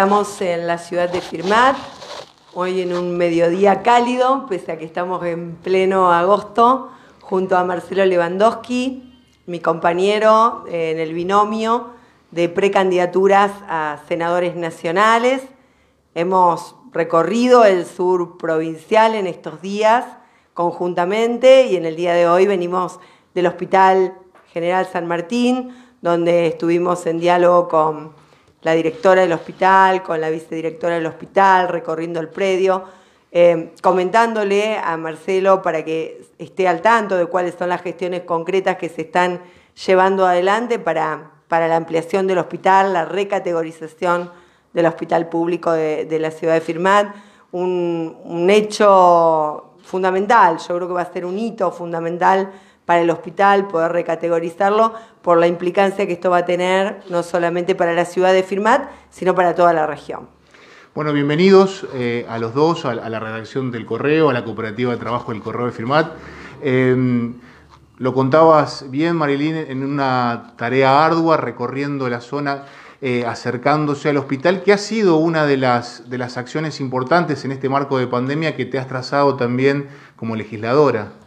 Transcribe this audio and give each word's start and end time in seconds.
Estamos 0.00 0.40
en 0.40 0.66
la 0.66 0.78
ciudad 0.78 1.10
de 1.10 1.20
Firmat, 1.20 1.76
hoy 2.54 2.80
en 2.80 2.94
un 2.94 3.18
mediodía 3.18 3.82
cálido, 3.82 4.46
pese 4.48 4.72
a 4.72 4.78
que 4.78 4.86
estamos 4.86 5.22
en 5.26 5.56
pleno 5.56 6.10
agosto, 6.10 6.88
junto 7.20 7.54
a 7.58 7.64
Marcelo 7.64 8.06
Lewandowski, 8.06 9.22
mi 9.44 9.60
compañero 9.60 10.64
en 10.70 10.98
el 10.98 11.12
binomio 11.12 11.90
de 12.30 12.48
precandidaturas 12.48 13.52
a 13.68 13.98
senadores 14.08 14.56
nacionales. 14.56 15.42
Hemos 16.14 16.76
recorrido 16.92 17.66
el 17.66 17.84
sur 17.84 18.38
provincial 18.38 19.14
en 19.14 19.26
estos 19.26 19.60
días 19.60 20.06
conjuntamente 20.54 21.66
y 21.66 21.76
en 21.76 21.84
el 21.84 21.96
día 21.96 22.14
de 22.14 22.26
hoy 22.26 22.46
venimos 22.46 23.00
del 23.34 23.48
Hospital 23.48 24.14
General 24.50 24.86
San 24.90 25.06
Martín, 25.06 25.76
donde 26.00 26.46
estuvimos 26.46 27.04
en 27.04 27.20
diálogo 27.20 27.68
con 27.68 28.29
la 28.62 28.72
directora 28.72 29.22
del 29.22 29.32
hospital, 29.32 30.02
con 30.02 30.20
la 30.20 30.30
vicedirectora 30.30 30.96
del 30.96 31.06
hospital, 31.06 31.68
recorriendo 31.68 32.20
el 32.20 32.28
predio, 32.28 32.84
eh, 33.32 33.72
comentándole 33.80 34.76
a 34.76 34.96
Marcelo 34.96 35.62
para 35.62 35.84
que 35.84 36.22
esté 36.38 36.66
al 36.66 36.82
tanto 36.82 37.16
de 37.16 37.26
cuáles 37.26 37.54
son 37.54 37.68
las 37.68 37.82
gestiones 37.82 38.22
concretas 38.22 38.76
que 38.76 38.88
se 38.88 39.02
están 39.02 39.40
llevando 39.86 40.26
adelante 40.26 40.78
para, 40.78 41.30
para 41.48 41.68
la 41.68 41.76
ampliación 41.76 42.26
del 42.26 42.38
hospital, 42.38 42.92
la 42.92 43.04
recategorización 43.04 44.30
del 44.72 44.86
hospital 44.86 45.28
público 45.28 45.72
de, 45.72 46.18
la 46.18 46.30
ciudad 46.30 46.54
de 46.54 46.60
Firmat, 46.60 47.14
un, 47.52 48.16
un 48.24 48.50
hecho 48.50 49.74
fundamental, 49.82 50.58
yo 50.58 50.76
creo 50.76 50.88
que 50.88 50.94
va 50.94 51.02
a 51.02 51.12
ser 51.12 51.24
un 51.24 51.38
hito 51.38 51.72
fundamental 51.72 52.52
para 52.90 53.02
el 53.02 53.10
hospital, 53.10 53.68
poder 53.68 53.92
recategorizarlo 53.92 54.94
por 55.22 55.38
la 55.38 55.46
implicancia 55.46 56.08
que 56.08 56.14
esto 56.14 56.28
va 56.28 56.38
a 56.38 56.44
tener 56.44 57.04
no 57.08 57.22
solamente 57.22 57.76
para 57.76 57.92
la 57.92 58.04
ciudad 58.04 58.32
de 58.32 58.42
Firmat, 58.42 58.90
sino 59.10 59.32
para 59.32 59.54
toda 59.54 59.72
la 59.72 59.86
región. 59.86 60.26
Bueno, 60.92 61.12
bienvenidos 61.12 61.86
eh, 61.94 62.26
a 62.28 62.40
los 62.40 62.52
dos, 62.52 62.84
a, 62.86 62.94
la 62.96 63.20
redacción 63.20 63.70
del 63.70 63.86
Correo, 63.86 64.28
a 64.28 64.32
la 64.32 64.42
cooperativa 64.42 64.90
de 64.90 64.98
trabajo 64.98 65.30
del 65.30 65.40
Correo 65.40 65.66
de 65.66 65.70
Firmat. 65.70 66.14
Em, 66.62 67.34
lo 67.98 68.12
contabas 68.12 68.90
bien, 68.90 69.14
Marilín, 69.14 69.54
en 69.54 69.84
una 69.84 70.54
tarea 70.56 71.06
ardua 71.06 71.36
recorriendo 71.36 72.08
la 72.08 72.20
zona, 72.20 72.64
eh, 73.02 73.24
acercándose 73.24 74.08
al 74.08 74.16
hospital, 74.16 74.64
que 74.64 74.72
ha 74.72 74.78
sido 74.78 75.18
una 75.18 75.46
de 75.46 75.58
las, 75.58 76.10
de 76.10 76.18
las 76.18 76.36
acciones 76.36 76.80
importantes 76.80 77.44
en 77.44 77.52
este 77.52 77.68
marco 77.68 77.98
de 77.98 78.08
pandemia 78.08 78.56
que 78.56 78.64
te 78.64 78.80
has 78.80 78.88
trazado 78.88 79.36
también 79.36 79.86
como 80.16 80.34
legisladora. 80.34 81.19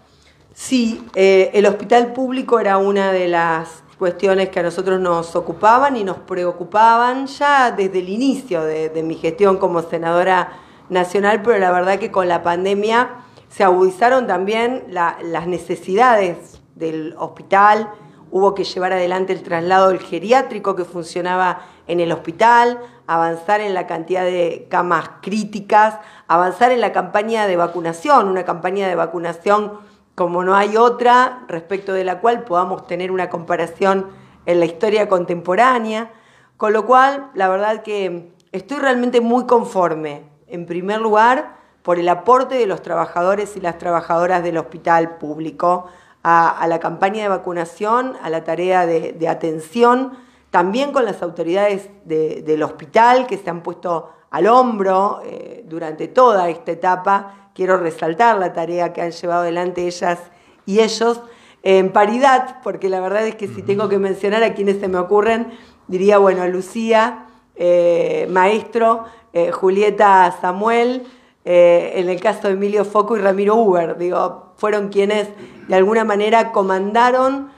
Sí, 0.54 1.04
eh, 1.16 1.50
el 1.56 1.66
hospital 1.66 2.14
público 2.14 2.60
era 2.60 2.78
una 2.78 3.12
de 3.12 3.28
las 3.28 3.84
cuestiones 3.98 4.50
que 4.50 4.60
a 4.60 4.64
nosotros 4.64 5.00
nos 5.00 5.36
ocupaban 5.36 5.98
y 5.98 6.04
nos 6.04 6.18
preocupaban 6.18 7.26
ya 7.26 7.72
desde 7.72 8.00
el 8.00 8.10
inicio 8.10 8.64
de, 8.64 9.02
mi 9.04 9.16
gestión 9.16 9.58
como 9.58 9.82
senadora 9.82 10.52
nacional, 10.90 11.42
pero 11.42 11.58
la 11.58 11.72
verdad 11.72 11.98
que 11.98 12.12
con 12.12 12.28
la 12.28 12.44
pandemia 12.44 13.10
se 13.50 13.64
agudizaron 13.64 14.28
también 14.28 14.84
las 14.90 15.48
necesidades 15.48 16.62
del 16.76 17.16
hospital, 17.18 17.90
hubo 18.30 18.54
que 18.54 18.64
llevar 18.64 18.94
adelante 18.94 19.34
el 19.34 19.42
traslado 19.42 19.90
del 19.90 20.00
geriátrico 20.00 20.76
que 20.76 20.86
funcionaba 20.86 21.62
en 21.88 22.00
el 22.00 22.12
hospital, 22.12 22.80
avanzar 23.08 23.60
en 23.60 23.74
la 23.74 23.88
cantidad 23.88 24.24
de 24.24 24.68
camas 24.70 25.10
críticas, 25.24 25.98
avanzar 26.28 26.72
en 26.72 26.82
la 26.82 26.92
campaña 26.92 27.48
de 27.48 27.56
vacunación, 27.56 28.28
una 28.28 28.44
campaña 28.44 28.88
de 28.88 28.96
vacunación 28.96 29.93
como 30.16 30.44
no 30.44 30.56
hay 30.56 30.78
otra 30.78 31.44
respecto 31.48 31.94
de 31.94 32.04
la 32.04 32.20
cual 32.20 32.44
podamos 32.44 32.88
tener 32.88 33.12
una 33.12 33.30
comparación 33.30 34.10
en 34.46 34.60
la 34.60 34.66
historia 34.66 35.10
contemporánea, 35.10 36.12
con 36.58 36.74
lo 36.74 36.86
cual 36.86 37.32
la 37.34 37.50
verdad 37.50 37.82
que 37.82 38.32
estoy 38.52 38.80
realmente 38.80 39.22
muy 39.22 39.46
conforme, 39.46 40.24
en 40.48 40.66
primer 40.66 41.02
lugar, 41.02 41.56
por 41.82 42.00
el 42.00 42.08
aporte 42.10 42.56
de 42.56 42.66
los 42.66 42.82
trabajadores 42.82 43.58
y 43.58 43.62
las 43.62 43.78
trabajadoras 43.78 44.44
del 44.44 44.58
hospital 44.58 45.18
público 45.18 45.88
a, 46.24 46.66
la 46.68 46.80
campaña 46.80 47.24
de 47.24 47.30
vacunación, 47.30 48.14
a 48.22 48.30
la 48.30 48.46
tarea 48.46 48.86
de, 48.86 49.28
atención, 49.28 50.14
también 50.52 50.94
con 50.94 51.04
las 51.04 51.22
autoridades 51.22 51.90
del 52.06 52.64
hospital 52.64 53.28
que 53.28 53.38
se 53.38 53.50
han 53.50 53.62
puesto 53.62 54.12
al 54.34 54.48
hombro 54.48 55.22
eh, 55.24 55.64
durante 55.68 56.08
toda 56.08 56.50
esta 56.50 56.72
etapa. 56.72 57.50
Quiero 57.54 57.78
resaltar 57.78 58.40
la 58.40 58.52
tarea 58.52 58.92
que 58.92 59.02
han 59.04 59.12
llevado 59.12 59.44
adelante 59.44 59.86
ellas 59.86 60.20
y 60.66 60.80
ellos 60.80 61.22
en 61.62 61.94
paridad, 61.94 62.58
porque 62.64 62.90
la 62.90 63.00
verdad 63.00 63.28
es 63.28 63.36
que 63.36 63.48
si 63.48 63.62
tengo 63.62 63.88
que 63.90 64.00
mencionar 64.00 64.44
a 64.44 64.56
quienes 64.56 64.80
se 64.80 64.88
me 64.88 64.98
ocurren, 64.98 65.54
diría, 65.88 66.18
bueno, 66.18 66.48
Lucía, 66.48 67.28
eh, 67.56 68.28
Maestro, 68.28 69.06
eh, 69.34 69.52
Julieta 69.52 70.36
Samuel, 70.42 71.04
eh, 71.46 71.94
en 71.98 72.10
el 72.10 72.20
caso 72.20 72.48
de 72.48 72.56
Emilio 72.56 72.86
Foco 72.86 73.16
y 73.16 73.20
Ramiro 73.22 73.56
Uber, 73.56 73.98
digo, 74.00 74.54
fueron 74.58 74.90
quienes 74.90 75.30
de 75.68 75.76
alguna 75.76 76.04
manera 76.04 76.52
comandaron 76.52 77.52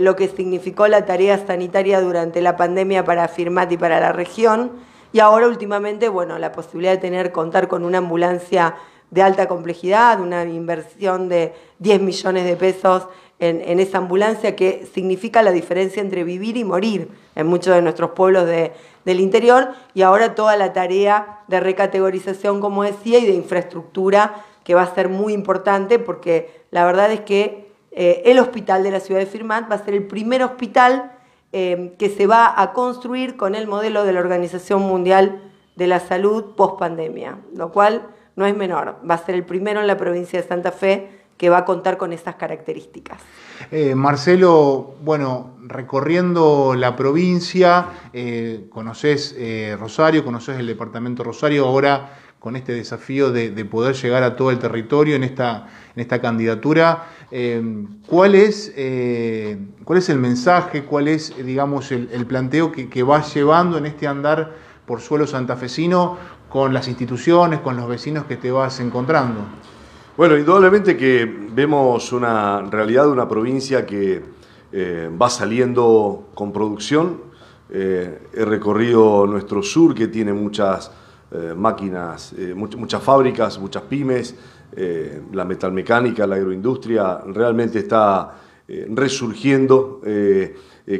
lo 0.00 0.16
que 0.16 0.28
significó 0.28 0.86
la 0.86 1.06
tarea 1.06 1.46
sanitaria 1.46 2.02
durante 2.02 2.42
la 2.42 2.58
pandemia 2.58 3.06
para 3.06 3.26
Firmat 3.26 3.72
y 3.72 3.78
para 3.78 4.00
la 4.00 4.12
región, 4.12 4.72
y 5.16 5.20
ahora 5.20 5.48
últimamente, 5.48 6.10
bueno, 6.10 6.38
la 6.38 6.52
posibilidad 6.52 6.92
de 6.92 6.98
tener, 6.98 7.32
contar 7.32 7.68
con 7.68 7.86
una 7.86 7.96
ambulancia 7.96 8.74
de 9.10 9.22
alta 9.22 9.48
complejidad, 9.48 10.20
una 10.20 10.44
inversión 10.44 11.30
de 11.30 11.54
10 11.78 12.02
millones 12.02 12.44
de 12.44 12.54
pesos 12.54 13.08
en, 13.38 13.80
esa 13.80 13.96
ambulancia 13.96 14.54
que 14.54 14.86
significa 14.92 15.42
la 15.42 15.52
diferencia 15.52 16.02
entre 16.02 16.22
vivir 16.22 16.58
y 16.58 16.64
morir 16.64 17.08
en 17.34 17.46
muchos 17.46 17.74
de 17.74 17.80
nuestros 17.80 18.10
pueblos 18.10 18.46
del 18.46 19.20
interior. 19.20 19.70
Y 19.94 20.02
ahora 20.02 20.34
toda 20.34 20.54
la 20.58 20.74
tarea 20.74 21.40
de 21.48 21.60
recategorización, 21.60 22.60
como 22.60 22.82
decía, 22.82 23.18
y 23.18 23.24
de 23.24 23.32
infraestructura 23.32 24.44
que 24.64 24.74
va 24.74 24.82
a 24.82 24.94
ser 24.94 25.08
muy 25.08 25.32
importante 25.32 25.98
porque 25.98 26.66
la 26.70 26.84
verdad 26.84 27.10
es 27.10 27.22
que 27.22 27.72
eh, 27.90 28.20
el 28.26 28.38
hospital 28.38 28.82
de 28.82 28.90
la 28.90 29.00
ciudad 29.00 29.20
de 29.20 29.26
Firmat 29.26 29.70
va 29.70 29.76
a 29.76 29.82
ser 29.82 29.94
el 29.94 30.06
primer 30.06 30.42
hospital 30.42 31.15
eh, 31.58 31.94
que 31.98 32.10
se 32.10 32.26
va 32.26 32.52
a 32.60 32.74
construir 32.74 33.38
con 33.38 33.54
el 33.54 33.66
modelo 33.66 34.04
de 34.04 34.12
la 34.12 34.20
Organización 34.20 34.82
Mundial 34.82 35.40
de 35.74 35.86
la 35.86 36.00
Salud 36.00 36.54
post 36.54 36.78
pandemia, 36.78 37.38
lo 37.54 37.72
cual 37.72 38.08
no 38.36 38.44
es 38.44 38.54
menor. 38.54 38.96
Va 39.08 39.14
a 39.14 39.24
ser 39.24 39.36
el 39.36 39.42
primero 39.42 39.80
en 39.80 39.86
la 39.86 39.96
provincia 39.96 40.38
de 40.38 40.46
Santa 40.46 40.70
Fe 40.70 41.08
que 41.38 41.48
va 41.48 41.58
a 41.58 41.64
contar 41.64 41.96
con 41.96 42.12
estas 42.12 42.34
características. 42.34 43.22
Eh, 43.70 43.94
Marcelo, 43.94 44.96
bueno, 45.02 45.56
recorriendo 45.62 46.74
la 46.76 46.94
provincia, 46.94 47.86
eh, 48.12 48.66
conoces 48.68 49.34
eh, 49.38 49.78
Rosario, 49.80 50.26
conoces 50.26 50.58
el 50.58 50.66
departamento 50.66 51.24
Rosario, 51.24 51.64
ahora 51.64 52.18
con 52.46 52.54
este 52.54 52.74
desafío 52.74 53.32
de, 53.32 53.64
poder 53.64 53.96
llegar 53.96 54.22
a 54.22 54.36
todo 54.36 54.52
el 54.52 54.60
territorio 54.60 55.16
en 55.16 55.24
esta, 55.24 55.66
en 55.96 56.00
esta 56.00 56.20
candidatura. 56.20 57.08
¿cuál, 58.06 58.36
es, 58.36 58.72
¿Cuál 59.82 59.98
es 59.98 60.08
el 60.10 60.18
mensaje, 60.20 60.84
cuál 60.84 61.08
es, 61.08 61.34
digamos, 61.44 61.90
el, 61.90 62.24
planteo 62.26 62.70
que, 62.70 63.02
vas 63.02 63.34
llevando 63.34 63.78
en 63.78 63.86
este 63.86 64.06
andar 64.06 64.52
por 64.86 65.00
suelo 65.00 65.26
santafesino 65.26 66.18
con 66.48 66.72
las 66.72 66.86
instituciones, 66.86 67.58
con 67.58 67.76
los 67.76 67.88
vecinos 67.88 68.26
que 68.26 68.36
te 68.36 68.52
vas 68.52 68.78
encontrando? 68.78 69.40
Bueno, 70.16 70.38
indudablemente 70.38 70.96
que 70.96 71.28
vemos 71.50 72.12
una 72.12 72.60
realidad 72.60 73.06
de 73.06 73.10
una 73.10 73.28
provincia 73.28 73.84
que 73.84 74.22
eh, 74.70 75.10
va 75.20 75.30
saliendo 75.30 76.28
con 76.32 76.52
producción. 76.52 77.22
Eh, 77.70 78.20
he 78.32 78.44
recorrido 78.44 79.26
nuestro 79.26 79.64
sur 79.64 79.96
que 79.96 80.06
tiene 80.06 80.32
muchas 80.32 80.92
eh, 81.30 81.54
máquinas, 81.56 82.34
muchas 82.54 83.02
fábricas, 83.02 83.58
muchas 83.58 83.82
pymes, 83.82 84.34
la 85.32 85.44
metalmecánica, 85.44 86.26
la 86.26 86.36
agroindustria 86.36 87.18
realmente 87.26 87.78
está 87.78 88.34
resurgiendo 88.66 90.02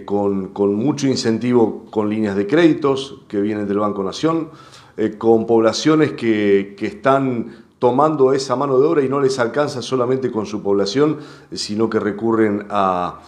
con, 0.05 0.75
mucho 0.75 1.09
incentivo 1.09 1.85
con 1.91 2.09
líneas 2.09 2.37
de 2.37 2.47
créditos 2.47 3.23
que 3.29 3.41
vienen 3.41 3.67
del 3.67 3.81
Banco 3.81 4.03
Nación. 4.03 4.51
Eh, 4.99 5.19
con 5.19 5.47
poblaciones 5.47 6.13
que, 6.13 6.75
están 6.81 7.67
tomando 7.79 8.33
esa 8.33 8.57
mano 8.57 8.79
de 8.79 8.87
obra 8.87 9.03
y 9.03 9.11
no 9.11 9.21
les 9.21 9.39
alcanza 9.39 9.83
solamente 9.83 10.31
con 10.31 10.47
su 10.47 10.63
población, 10.63 11.19
sino 11.53 11.91
que 11.91 12.01
recurren 12.01 12.67
a, 12.71 13.21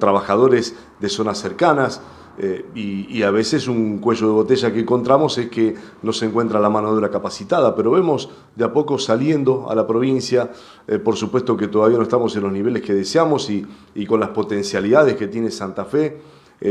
trabajadores 0.00 0.74
de 0.98 1.08
zonas 1.08 1.38
cercanas. 1.38 2.00
Eh, 2.38 2.64
y, 2.74 3.22
a 3.22 3.30
veces 3.30 3.68
un 3.68 3.98
cuello 3.98 4.26
de 4.28 4.32
botella 4.32 4.72
que 4.72 4.80
encontramos 4.80 5.36
es 5.36 5.48
que 5.48 5.74
no 6.02 6.12
se 6.12 6.26
encuentra 6.26 6.58
la 6.60 6.70
mano 6.70 6.96
de 6.96 7.10
capacitada, 7.10 7.74
pero 7.76 7.90
vemos 7.90 8.30
de 8.56 8.64
a 8.64 8.72
poco 8.72 8.98
saliendo 8.98 9.70
a 9.70 9.74
la 9.74 9.86
provincia, 9.86 10.50
eh, 10.86 10.98
por 10.98 11.16
supuesto 11.16 11.56
que 11.56 11.68
todavía 11.68 11.98
no 11.98 12.04
estamos 12.04 12.34
en 12.36 12.42
los 12.42 12.52
niveles 12.52 12.82
que 12.82 12.94
deseamos 12.94 13.50
y, 13.50 13.66
con 14.06 14.18
las 14.18 14.30
potencialidades 14.30 15.16
que 15.16 15.28
tiene 15.28 15.50
Santa 15.50 15.84
Fe, 15.84 16.18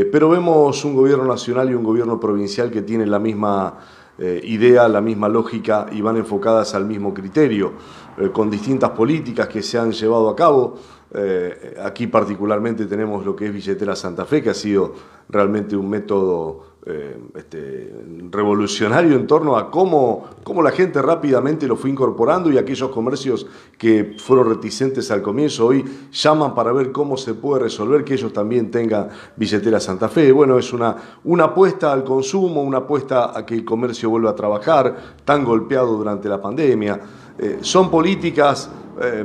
pero 0.10 0.30
vemos 0.30 0.86
un 0.86 0.96
gobierno 0.96 1.25
nacional 1.25 1.69
y 1.69 1.74
un 1.74 1.84
gobierno 1.84 2.18
provincial 2.18 2.72
que 2.72 2.81
tienen 2.81 3.12
la 3.12 3.19
misma 3.19 3.78
eh, 4.24 4.40
idea, 4.44 4.88
la 4.88 5.02
misma 5.02 5.28
lógica 5.28 5.88
y 5.92 6.00
van 6.02 6.16
enfocadas 6.16 6.75
al 6.75 6.86
mismo 6.86 7.12
criterio, 7.12 7.74
eh, 8.19 8.30
con 8.30 8.52
distintas 8.52 8.92
políticas 8.92 9.48
que 9.48 9.63
se 9.63 9.80
han 9.80 9.92
llevado 9.94 10.30
a 10.30 10.36
cabo. 10.36 10.75
Eh, 11.13 11.78
aquí 11.84 12.08
particularmente 12.08 12.86
tenemos 12.86 13.25
lo 13.25 13.36
que 13.36 13.48
es 13.48 13.54
Billetera 13.54 13.96
Santa 13.96 14.25
Fe, 14.25 14.42
que 14.42 14.50
ha 14.50 14.54
sido 14.54 14.94
realmente 15.30 15.75
un 15.75 15.90
método 15.90 16.71
eh, 16.83 17.16
este, 17.36 17.94
revolucionario 18.31 19.16
en 19.16 19.28
torno 19.28 19.56
a 19.56 19.69
cómo, 19.69 20.25
cómo, 20.44 20.63
la 20.63 20.72
gente 20.72 21.00
rápidamente 21.00 21.68
lo 21.68 21.75
fue 21.75 21.92
incorporando 21.92 22.51
y 22.51 22.57
aquellos 22.57 22.89
comercios 22.89 23.45
que 23.78 24.16
fueron 24.18 24.50
reticentes 24.50 25.12
al 25.12 25.22
comienzo 25.22 25.68
hoy 25.68 25.86
llaman 26.12 26.56
para 26.56 26.72
ver 26.72 26.92
cómo 26.92 27.18
se 27.18 27.36
puede 27.36 27.66
resolver 27.66 28.04
que 28.04 28.16
ellos 28.16 28.33
también 28.33 28.72
tengan 28.72 29.10
billetera 29.36 29.80
Santa 29.80 30.10
Fe. 30.10 30.31
Bueno, 30.31 30.57
es 30.57 30.74
una, 30.74 31.19
una 31.24 31.44
apuesta 31.44 31.94
al 31.94 32.04
consumo, 32.04 32.63
una 32.63 32.80
apuesta 32.80 33.38
a 33.38 33.45
que 33.45 33.54
el 33.54 33.63
comercio 33.63 34.10
vuelva 34.10 34.31
a 34.31 34.36
trabajar, 34.36 35.18
tan 35.24 35.44
golpeado 35.44 35.95
durante 35.95 36.27
la 36.27 36.42
pandemia. 36.42 37.00
Eh, 37.38 37.60
son 37.62 37.92
políticas 37.92 38.72
eh, 39.00 39.24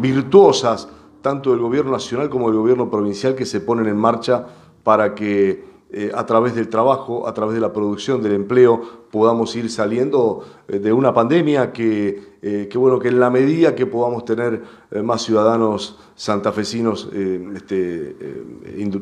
virtuosas, 0.00 0.88
tanto 1.20 1.50
del 1.50 1.60
gobierno 1.60 1.92
nacional 1.92 2.30
como 2.30 2.48
del 2.48 2.58
gobierno 2.58 2.90
provincial, 2.90 3.34
que 3.34 3.44
se 3.44 3.60
ponen 3.60 3.86
en 3.86 3.98
marcha 3.98 4.46
para 4.82 5.14
que 5.14 5.73
eh, 5.96 6.10
a 6.12 6.26
través 6.26 6.56
del 6.56 6.68
trabajo, 6.68 7.28
a 7.28 7.34
través 7.34 7.54
de 7.54 7.60
la 7.60 7.72
producción, 7.72 8.20
del 8.20 8.32
empleo, 8.32 8.80
podamos 9.12 9.54
ir 9.54 9.70
saliendo 9.70 10.44
eh, 10.66 10.80
de 10.80 10.92
una 10.92 11.14
pandemia 11.14 11.72
que, 11.72 12.34
eh, 12.42 12.66
que, 12.68 12.78
bueno, 12.78 12.98
que 12.98 13.06
en 13.06 13.20
la 13.20 13.30
medida 13.30 13.76
que 13.76 13.86
podamos 13.86 14.24
tener 14.24 14.60
más 15.04 15.22
ciudadanos 15.22 16.00
santafesinos 16.16 17.08
este, 17.54 18.16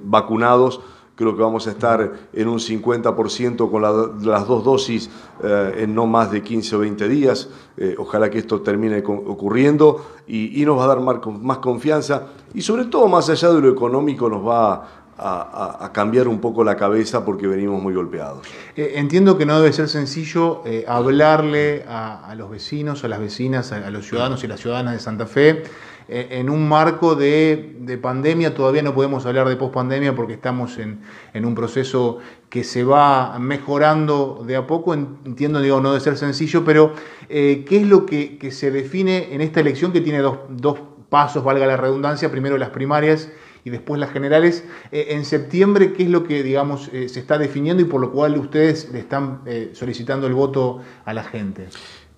vacunados, 0.04 0.82
creo 1.14 1.34
que 1.34 1.42
vamos 1.42 1.66
a 1.66 1.70
estar 1.70 2.12
en 2.30 2.48
un 2.48 2.58
50% 2.58 3.70
con 3.70 4.26
las 4.26 4.46
dos 4.46 4.64
dosis 4.64 5.10
en 5.42 5.94
no 5.94 6.06
más 6.06 6.30
de 6.30 6.42
15 6.42 6.76
o 6.76 6.78
20 6.80 7.08
días. 7.08 7.50
ojalá 7.98 8.30
que 8.30 8.38
esto 8.38 8.62
termine 8.62 9.02
ocurriendo 9.06 10.04
y, 10.26 10.64
nos 10.64 10.78
va 10.78 10.84
a 10.84 10.86
dar 10.86 11.00
más, 11.00 11.16
más 11.40 11.58
confianza 11.58 12.28
y 12.54 12.62
sobre 12.62 12.86
todo 12.86 13.06
más 13.06 13.28
allá 13.28 13.50
de 13.52 13.60
lo 13.60 13.68
económico 13.68 14.30
nos 14.30 14.46
va 14.46 15.01
a 15.22 15.90
cambiar 15.92 16.28
un 16.28 16.40
poco 16.40 16.64
la 16.64 16.76
cabeza 16.76 17.24
porque 17.24 17.46
venimos 17.46 17.82
muy 17.82 17.94
golpeados. 17.94 18.46
Eh, 18.74 18.94
entiendo 18.96 19.36
que 19.36 19.44
no 19.44 19.60
debe 19.60 19.72
ser 19.72 19.88
sencillo 19.88 20.62
eh, 20.64 20.84
hablarle 20.88 21.84
a, 21.86 22.34
los 22.36 22.50
vecinos, 22.50 23.04
a 23.04 23.08
las 23.08 23.20
vecinas, 23.20 23.72
a, 23.72 23.90
los 23.90 24.06
ciudadanos 24.06 24.42
y 24.44 24.46
las 24.46 24.60
ciudadanas 24.60 24.94
de 24.94 25.00
Santa 25.00 25.26
Fe. 25.26 25.64
Eh, 26.08 26.28
en 26.30 26.48
un 26.48 26.68
marco 26.68 27.14
de, 27.14 27.98
pandemia, 28.00 28.54
todavía 28.54 28.82
no 28.82 28.94
podemos 28.94 29.26
hablar 29.26 29.48
de 29.48 29.56
pospandemia 29.56 30.14
porque 30.16 30.32
estamos 30.32 30.78
en, 30.78 31.00
un 31.44 31.54
proceso 31.54 32.18
que 32.48 32.64
se 32.64 32.82
va 32.82 33.38
mejorando 33.38 34.42
de 34.46 34.56
a 34.56 34.66
poco. 34.66 34.94
Entiendo, 34.94 35.60
digo, 35.60 35.80
no 35.80 35.90
debe 35.90 36.02
ser 36.02 36.16
sencillo, 36.16 36.64
pero 36.64 36.94
¿qué 37.28 37.66
es 37.68 37.86
lo 37.86 38.06
que, 38.06 38.50
se 38.50 38.70
define 38.70 39.34
en 39.34 39.42
esta 39.42 39.60
elección 39.60 39.92
que 39.92 40.00
tiene 40.00 40.20
dos, 40.20 40.38
dos 40.48 40.78
pasos, 41.10 41.44
valga 41.44 41.66
la 41.66 41.76
redundancia? 41.76 42.30
Primero 42.30 42.56
las 42.56 42.70
primarias 42.70 43.30
y 43.64 43.70
después 43.70 44.00
las 44.00 44.10
generales. 44.10 44.64
Eh, 44.90 45.08
en 45.10 45.24
septiembre, 45.24 45.92
¿qué 45.92 46.04
es 46.04 46.10
lo 46.10 46.24
que, 46.24 46.42
digamos, 46.42 46.90
eh, 46.92 47.08
se 47.08 47.20
está 47.20 47.38
definiendo 47.38 47.82
y 47.82 47.86
por 47.86 48.00
lo 48.00 48.12
cual 48.12 48.38
ustedes 48.38 48.90
le 48.92 48.98
están 48.98 49.40
eh, 49.46 49.70
solicitando 49.74 50.26
el 50.26 50.34
voto 50.34 50.80
a 51.04 51.12
la 51.12 51.24
gente? 51.24 51.68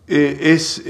es 0.07 0.85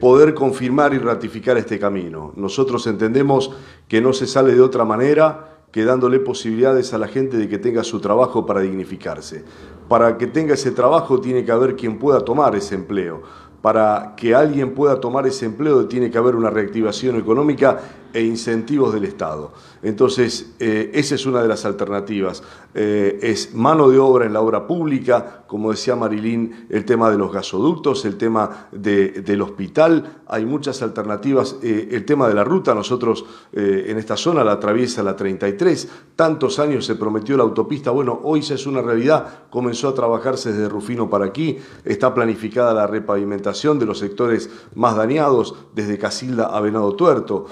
poder 0.00 0.34
confirmar 0.34 0.92
y 0.92 0.98
ratificar 0.98 1.56
este 1.56 1.78
camino. 1.78 2.32
Nosotros 2.34 2.88
entendemos 2.88 3.52
que 3.86 4.00
no 4.00 4.12
se 4.12 4.26
sale 4.26 4.52
de 4.52 4.60
otra 4.60 4.84
manera 4.84 5.58
que 5.70 5.84
dándole 5.84 6.18
posibilidades 6.18 6.94
a 6.94 6.98
la 6.98 7.08
gente 7.08 7.36
de 7.36 7.48
que 7.48 7.58
tenga 7.58 7.84
su 7.84 8.00
trabajo 8.00 8.46
para 8.46 8.60
dignificarse. 8.60 9.44
Para 9.88 10.18
que 10.18 10.26
tenga 10.26 10.54
ese 10.54 10.70
trabajo 10.70 11.20
tiene 11.20 11.44
que 11.44 11.52
haber 11.52 11.76
quien 11.76 11.98
pueda 11.98 12.20
tomar 12.20 12.56
ese 12.56 12.74
empleo. 12.74 13.22
Para 13.62 14.14
que 14.16 14.34
alguien 14.34 14.74
pueda 14.74 15.00
tomar 15.00 15.26
ese 15.26 15.46
empleo 15.46 15.86
tiene 15.86 16.10
que 16.10 16.18
haber 16.18 16.36
una 16.36 16.50
reactivación 16.50 17.16
económica 17.16 17.80
e 18.12 18.22
incentivos 18.22 18.92
del 18.92 19.04
Estado. 19.04 19.52
Entonces, 19.82 20.54
eh, 20.58 20.90
esa 20.94 21.14
es 21.14 21.26
una 21.26 21.42
de 21.42 21.48
las 21.48 21.64
alternativas. 21.64 22.42
Eh, 22.74 23.18
es 23.22 23.54
mano 23.54 23.88
de 23.88 23.98
obra 23.98 24.26
en 24.26 24.32
la 24.32 24.40
obra 24.40 24.66
pública, 24.66 25.44
como 25.46 25.70
decía 25.70 25.96
Marilín, 25.96 26.66
el 26.68 26.84
tema 26.84 27.10
de 27.10 27.16
los 27.16 27.32
gasoductos, 27.32 28.04
el 28.04 28.16
tema 28.16 28.68
del 28.72 29.40
hospital, 29.40 30.22
hay 30.26 30.44
muchas 30.44 30.82
alternativas. 30.82 31.56
Eh, 31.62 31.88
el 31.92 32.04
tema 32.04 32.28
de 32.28 32.34
la 32.34 32.44
ruta, 32.44 32.74
nosotros 32.74 33.24
en 33.52 33.96
esta 33.98 34.16
zona 34.16 34.44
la 34.44 34.52
atraviesa 34.52 35.02
la 35.02 35.16
33, 35.16 35.88
tantos 36.16 36.58
años 36.58 36.84
se 36.84 36.96
prometió 36.96 37.36
la 37.36 37.44
autopista, 37.44 37.90
bueno, 37.90 38.20
hoy 38.22 38.40
ya 38.40 38.54
es 38.54 38.66
una 38.66 38.82
realidad, 38.82 39.44
comenzó 39.50 39.88
a 39.88 39.94
trabajarse 39.94 40.52
desde 40.52 40.68
Rufino 40.68 41.08
para 41.08 41.26
aquí, 41.26 41.58
está 41.84 42.14
planificada 42.14 42.74
la 42.74 42.86
repavimentación 42.86 43.78
de 43.78 43.86
los 43.86 43.98
sectores 43.98 44.50
más 44.74 44.96
dañados, 44.96 45.54
desde 45.74 45.98
Casilda 45.98 46.46
a 46.46 46.60
Venado 46.60 46.94
Tuerto. 46.94 47.46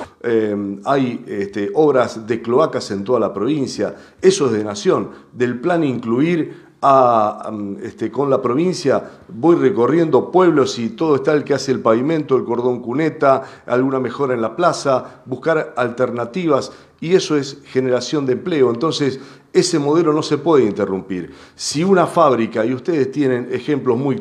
Em, 0.46 0.80
hay 0.84 1.24
este, 1.26 1.70
obras 1.74 2.26
de 2.26 2.40
cloacas 2.40 2.90
en 2.92 3.02
toda 3.02 3.18
la 3.18 3.32
provincia, 3.32 3.96
eso 4.20 4.46
es 4.46 4.52
de 4.52 4.62
nación, 4.62 5.10
del 5.32 5.58
plan 5.60 5.82
incluir 5.82 6.66
a, 6.82 7.50
este, 7.82 8.12
con 8.12 8.30
la 8.30 8.40
provincia, 8.40 9.02
voy 9.28 9.56
recorriendo 9.56 10.30
pueblos 10.30 10.78
y 10.78 10.90
todo 10.90 11.16
está 11.16 11.32
el 11.32 11.42
que 11.42 11.54
hace 11.54 11.72
el 11.72 11.80
pavimento, 11.80 12.36
el 12.36 12.44
cordón 12.44 12.80
cuneta, 12.80 13.42
alguna 13.66 13.98
mejora 13.98 14.34
en 14.34 14.42
la 14.42 14.54
plaza, 14.54 15.22
buscar 15.24 15.74
alternativas 15.76 16.70
y 17.00 17.14
eso 17.14 17.36
es 17.36 17.62
generación 17.64 18.24
de 18.24 18.34
empleo. 18.34 18.70
Entonces, 18.70 19.18
ese 19.52 19.78
modelo 19.80 20.12
no 20.12 20.22
se 20.22 20.38
puede 20.38 20.64
interrumpir. 20.64 21.32
Si 21.56 21.82
una 21.82 22.06
fábrica, 22.06 22.64
y 22.64 22.74
ustedes 22.74 23.10
tienen 23.10 23.48
ejemplos 23.50 23.98
muy, 23.98 24.16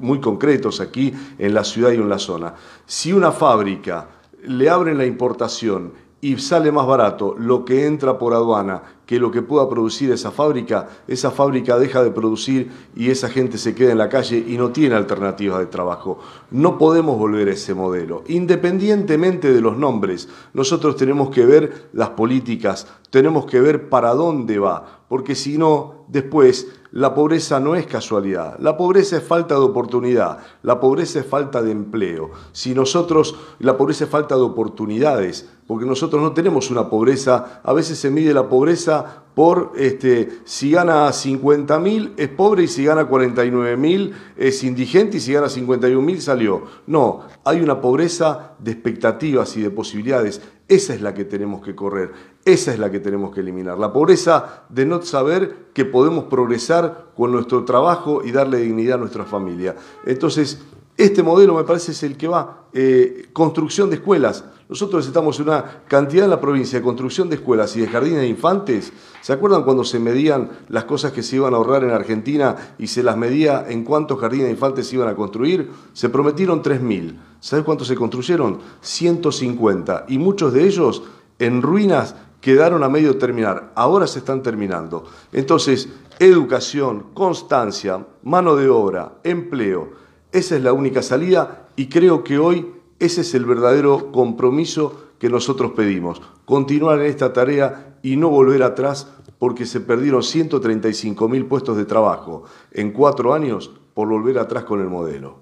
muy 0.00 0.20
concretos 0.20 0.80
aquí 0.80 1.12
en 1.38 1.54
la 1.54 1.64
ciudad 1.64 1.92
y 1.92 1.96
en 1.96 2.08
la 2.08 2.18
zona, 2.18 2.54
si 2.86 3.12
una 3.12 3.30
fábrica 3.30 4.19
le 4.44 4.68
abren 4.68 4.98
la 4.98 5.06
importación 5.06 5.92
y 6.20 6.36
sale 6.38 6.70
más 6.70 6.86
barato 6.86 7.34
lo 7.38 7.64
que 7.64 7.86
entra 7.86 8.18
por 8.18 8.34
aduana 8.34 8.82
que 9.10 9.18
lo 9.18 9.32
que 9.32 9.42
pueda 9.42 9.68
producir 9.68 10.12
esa 10.12 10.30
fábrica, 10.30 10.88
esa 11.08 11.32
fábrica 11.32 11.76
deja 11.80 12.00
de 12.04 12.12
producir 12.12 12.70
y 12.94 13.10
esa 13.10 13.28
gente 13.28 13.58
se 13.58 13.74
queda 13.74 13.90
en 13.90 13.98
la 13.98 14.08
calle 14.08 14.38
y 14.46 14.56
no 14.56 14.70
tiene 14.70 14.94
alternativas 14.94 15.58
de 15.58 15.66
trabajo. 15.66 16.20
No 16.52 16.78
podemos 16.78 17.18
volver 17.18 17.48
a 17.48 17.54
ese 17.54 17.74
modelo. 17.74 18.22
Independientemente 18.28 19.52
de 19.52 19.60
los 19.60 19.76
nombres, 19.76 20.28
nosotros 20.54 20.94
tenemos 20.94 21.30
que 21.30 21.44
ver 21.44 21.88
las 21.92 22.10
políticas, 22.10 22.86
tenemos 23.10 23.46
que 23.46 23.60
ver 23.60 23.88
para 23.88 24.14
dónde 24.14 24.58
va, 24.58 25.02
porque 25.08 25.34
si 25.34 25.58
no, 25.58 26.04
después 26.08 26.68
la 26.92 27.14
pobreza 27.14 27.60
no 27.60 27.74
es 27.74 27.86
casualidad, 27.86 28.56
la 28.58 28.76
pobreza 28.76 29.16
es 29.16 29.22
falta 29.22 29.54
de 29.54 29.60
oportunidad, 29.60 30.38
la 30.62 30.80
pobreza 30.80 31.20
es 31.20 31.26
falta 31.26 31.62
de 31.62 31.72
empleo. 31.72 32.30
Si 32.52 32.74
nosotros, 32.74 33.36
la 33.58 33.76
pobreza 33.76 34.04
es 34.04 34.10
falta 34.10 34.36
de 34.36 34.42
oportunidades, 34.42 35.48
porque 35.66 35.86
nosotros 35.86 36.22
no 36.22 36.32
tenemos 36.32 36.70
una 36.70 36.88
pobreza, 36.88 37.60
a 37.62 37.72
veces 37.72 37.98
se 37.98 38.10
mide 38.10 38.34
la 38.34 38.48
pobreza 38.48 39.24
por 39.34 39.72
este, 39.76 40.40
si 40.44 40.72
gana 40.72 41.12
50 41.12 41.78
mil 41.78 42.12
es 42.16 42.28
pobre 42.28 42.64
y 42.64 42.68
si 42.68 42.84
gana 42.84 43.06
49 43.06 43.76
mil 43.76 44.12
es 44.36 44.62
indigente 44.64 45.18
y 45.18 45.20
si 45.20 45.32
gana 45.32 45.48
51 45.48 46.02
mil 46.02 46.20
salió. 46.20 46.64
No, 46.86 47.22
hay 47.44 47.60
una 47.60 47.80
pobreza 47.80 48.52
de 48.58 48.72
expectativas 48.72 49.56
y 49.56 49.62
de 49.62 49.70
posibilidades. 49.70 50.42
Esa 50.68 50.94
es 50.94 51.00
la 51.00 51.14
que 51.14 51.24
tenemos 51.24 51.62
que 51.62 51.74
correr, 51.74 52.12
esa 52.44 52.72
es 52.72 52.78
la 52.78 52.90
que 52.90 53.00
tenemos 53.00 53.34
que 53.34 53.40
eliminar. 53.40 53.78
La 53.78 53.92
pobreza 53.92 54.64
de 54.68 54.86
no 54.86 55.02
saber 55.02 55.70
que 55.74 55.84
podemos 55.84 56.24
progresar 56.24 57.08
con 57.16 57.32
nuestro 57.32 57.64
trabajo 57.64 58.22
y 58.24 58.32
darle 58.32 58.58
dignidad 58.58 58.94
a 58.94 59.00
nuestra 59.00 59.24
familia. 59.24 59.74
Entonces, 60.06 60.62
este 60.96 61.22
modelo 61.22 61.54
me 61.54 61.64
parece 61.64 61.92
es 61.92 62.02
el 62.02 62.16
que 62.16 62.28
va. 62.28 62.66
Eh, 62.72 63.28
construcción 63.32 63.90
de 63.90 63.96
escuelas. 63.96 64.44
Nosotros 64.68 65.00
necesitamos 65.00 65.40
una 65.40 65.82
cantidad 65.88 66.24
en 66.24 66.30
la 66.30 66.40
provincia 66.40 66.78
de 66.78 66.84
construcción 66.84 67.28
de 67.28 67.36
escuelas 67.36 67.74
y 67.74 67.80
de 67.80 67.88
jardines 67.88 68.20
de 68.20 68.28
infantes. 68.28 68.92
¿Se 69.20 69.32
acuerdan 69.32 69.64
cuando 69.64 69.82
se 69.82 69.98
medían 69.98 70.50
las 70.68 70.84
cosas 70.84 71.10
que 71.10 71.24
se 71.24 71.36
iban 71.36 71.54
a 71.54 71.56
ahorrar 71.56 71.82
en 71.82 71.90
Argentina 71.90 72.74
y 72.78 72.86
se 72.86 73.02
las 73.02 73.16
medía 73.16 73.66
en 73.68 73.82
cuántos 73.82 74.20
jardines 74.20 74.46
de 74.46 74.52
infantes 74.52 74.86
se 74.86 74.94
iban 74.94 75.08
a 75.08 75.16
construir? 75.16 75.70
Se 75.92 76.08
prometieron 76.08 76.62
3.000. 76.62 77.18
¿Sabes 77.40 77.64
cuántos 77.64 77.88
se 77.88 77.96
construyeron? 77.96 78.60
150. 78.80 80.04
Y 80.08 80.18
muchos 80.18 80.52
de 80.52 80.64
ellos 80.64 81.02
en 81.40 81.62
ruinas 81.62 82.14
quedaron 82.40 82.84
a 82.84 82.88
medio 82.88 83.18
terminar. 83.18 83.72
Ahora 83.74 84.06
se 84.06 84.20
están 84.20 84.42
terminando. 84.42 85.04
Entonces, 85.32 85.88
educación, 86.20 87.06
constancia, 87.14 88.06
mano 88.22 88.54
de 88.54 88.68
obra, 88.68 89.14
empleo. 89.24 89.98
Esa 90.32 90.56
es 90.56 90.62
la 90.62 90.72
única 90.72 91.02
salida 91.02 91.68
y 91.74 91.88
creo 91.88 92.22
que 92.22 92.38
hoy 92.38 92.66
ese 93.00 93.22
es 93.22 93.34
el 93.34 93.44
verdadero 93.44 94.12
compromiso 94.12 95.08
que 95.18 95.28
nosotros 95.28 95.72
pedimos. 95.72 96.22
Continuar 96.44 97.00
en 97.00 97.06
esta 97.06 97.32
tarea 97.32 97.98
y 98.02 98.16
no 98.16 98.28
volver 98.28 98.62
atrás 98.62 99.08
porque 99.38 99.66
se 99.66 99.80
perdieron 99.80 100.22
135 100.22 101.28
mil 101.28 101.46
puestos 101.46 101.76
de 101.76 101.84
trabajo 101.84 102.44
en 102.70 102.92
cuatro 102.92 103.34
años 103.34 103.72
por 103.94 104.08
volver 104.08 104.38
atrás 104.38 104.64
con 104.64 104.80
el 104.80 104.88
modelo. 104.88 105.38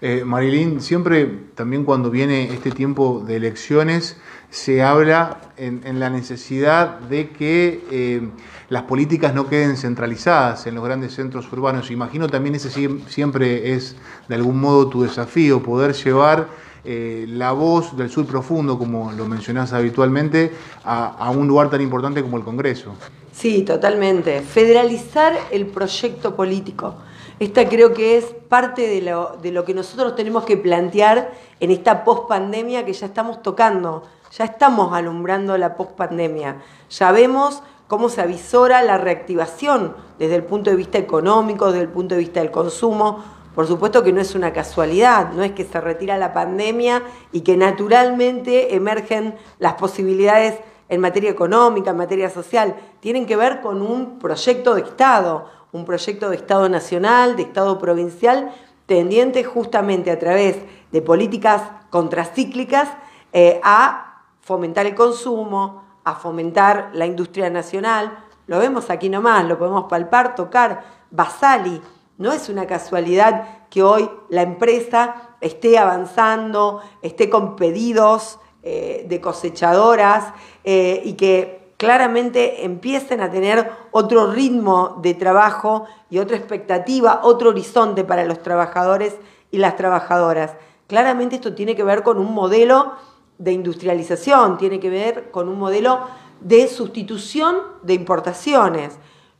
Eh, 0.00 0.24
Marilyn, 0.24 0.80
siempre 0.80 1.26
también 1.54 1.84
cuando 1.84 2.10
viene 2.10 2.52
este 2.52 2.70
tiempo 2.70 3.24
de 3.26 3.36
elecciones 3.36 4.20
se 4.50 4.82
habla 4.82 5.38
en, 5.56 6.00
la 6.00 6.08
necesidad 6.08 7.00
de 7.00 7.30
que 7.30 7.84
eh, 7.90 8.28
las 8.70 8.82
políticas 8.84 9.34
no 9.34 9.48
queden 9.48 9.76
centralizadas 9.76 10.66
en 10.66 10.74
los 10.74 10.84
grandes 10.84 11.14
centros 11.14 11.52
urbanos. 11.52 11.90
Imagino 11.90 12.28
también 12.28 12.54
ese 12.54 12.70
siempre 13.08 13.74
es 13.74 13.96
de 14.28 14.34
algún 14.34 14.60
modo 14.60 14.88
tu 14.88 15.02
desafío, 15.02 15.62
poder 15.62 15.92
llevar 15.92 16.48
eh, 16.84 17.26
la 17.28 17.52
voz 17.52 17.96
del 17.96 18.08
sur 18.08 18.26
profundo, 18.26 18.78
como 18.78 19.12
lo 19.12 19.26
mencionás 19.26 19.72
habitualmente, 19.72 20.52
a, 20.84 21.30
un 21.30 21.46
lugar 21.46 21.68
tan 21.68 21.82
importante 21.82 22.22
como 22.22 22.38
el 22.38 22.44
Congreso. 22.44 22.94
Sí, 23.32 23.62
totalmente. 23.62 24.40
Federalizar 24.40 25.34
el 25.50 25.66
proyecto 25.66 26.34
político. 26.34 26.94
Esta 27.38 27.68
creo 27.68 27.92
que 27.92 28.16
es 28.16 28.24
parte 28.24 28.88
de 28.88 29.02
lo, 29.02 29.36
de 29.42 29.52
lo 29.52 29.64
que 29.64 29.74
nosotros 29.74 30.16
tenemos 30.16 30.44
que 30.44 30.56
plantear 30.56 31.32
en 31.60 31.70
esta 31.70 32.04
pospandemia 32.04 32.84
que 32.84 32.92
ya 32.92 33.06
estamos 33.06 33.42
tocando, 33.42 34.04
ya 34.30 34.44
estamos 34.44 34.92
alumbrando 34.92 35.56
la 35.56 35.76
pospandemia. 35.76 36.62
Ya 36.90 37.12
vemos 37.12 37.62
cómo 37.86 38.08
se 38.08 38.20
avisora 38.20 38.82
la 38.82 38.98
reactivación 38.98 39.96
desde 40.18 40.36
el 40.36 40.44
punto 40.44 40.70
de 40.70 40.76
vista 40.76 40.98
económico, 40.98 41.66
desde 41.66 41.82
el 41.82 41.88
punto 41.88 42.14
de 42.14 42.20
vista 42.20 42.40
del 42.40 42.50
consumo. 42.50 43.24
Por 43.54 43.66
supuesto 43.66 44.04
que 44.04 44.12
no 44.12 44.20
es 44.20 44.34
una 44.34 44.52
casualidad, 44.52 45.32
no 45.32 45.42
es 45.42 45.52
que 45.52 45.64
se 45.64 45.80
retira 45.80 46.18
la 46.18 46.32
pandemia 46.32 47.02
y 47.32 47.40
que 47.40 47.56
naturalmente 47.56 48.76
emergen 48.76 49.34
las 49.58 49.74
posibilidades 49.74 50.60
en 50.88 51.00
materia 51.00 51.30
económica, 51.30 51.90
en 51.90 51.96
materia 51.96 52.30
social. 52.30 52.76
Tienen 53.00 53.26
que 53.26 53.36
ver 53.36 53.60
con 53.60 53.82
un 53.82 54.18
proyecto 54.18 54.74
de 54.74 54.82
Estado, 54.82 55.46
un 55.72 55.84
proyecto 55.84 56.30
de 56.30 56.36
Estado 56.36 56.68
nacional, 56.68 57.36
de 57.36 57.42
Estado 57.42 57.78
provincial, 57.78 58.52
tendiente 58.86 59.44
justamente 59.44 60.10
a 60.10 60.18
través 60.18 60.56
de 60.92 61.02
políticas 61.02 61.62
contracíclicas 61.90 62.88
eh, 63.32 63.60
a 63.62 64.07
fomentar 64.48 64.86
el 64.86 64.94
consumo, 64.94 65.84
a 66.04 66.14
fomentar 66.14 66.88
la 66.94 67.04
industria 67.04 67.50
nacional. 67.50 68.24
Lo 68.46 68.58
vemos 68.58 68.88
aquí 68.88 69.10
nomás, 69.10 69.44
lo 69.44 69.58
podemos 69.58 69.84
palpar, 69.90 70.34
tocar. 70.34 70.84
Basali, 71.10 71.82
no 72.16 72.32
es 72.32 72.48
una 72.48 72.66
casualidad 72.66 73.68
que 73.68 73.82
hoy 73.82 74.08
la 74.30 74.40
empresa 74.40 75.36
esté 75.42 75.76
avanzando, 75.76 76.80
esté 77.02 77.28
con 77.28 77.56
pedidos 77.56 78.38
eh, 78.62 79.04
de 79.06 79.20
cosechadoras 79.20 80.32
eh, 80.64 81.02
y 81.04 81.12
que 81.12 81.74
claramente 81.76 82.64
empiecen 82.64 83.20
a 83.20 83.30
tener 83.30 83.70
otro 83.90 84.32
ritmo 84.32 84.96
de 85.02 85.12
trabajo 85.12 85.84
y 86.08 86.20
otra 86.20 86.38
expectativa, 86.38 87.20
otro 87.22 87.50
horizonte 87.50 88.02
para 88.02 88.24
los 88.24 88.42
trabajadores 88.42 89.14
y 89.50 89.58
las 89.58 89.76
trabajadoras. 89.76 90.54
Claramente 90.86 91.34
esto 91.36 91.54
tiene 91.54 91.76
que 91.76 91.84
ver 91.84 92.02
con 92.02 92.16
un 92.16 92.32
modelo 92.32 92.94
de 93.38 93.52
industrialización, 93.52 94.58
tiene 94.58 94.80
que 94.80 94.90
ver 94.90 95.30
con 95.30 95.48
un 95.48 95.58
modelo 95.58 96.00
de 96.40 96.68
sustitución 96.68 97.56
de 97.82 97.94
importaciones. 97.94 98.98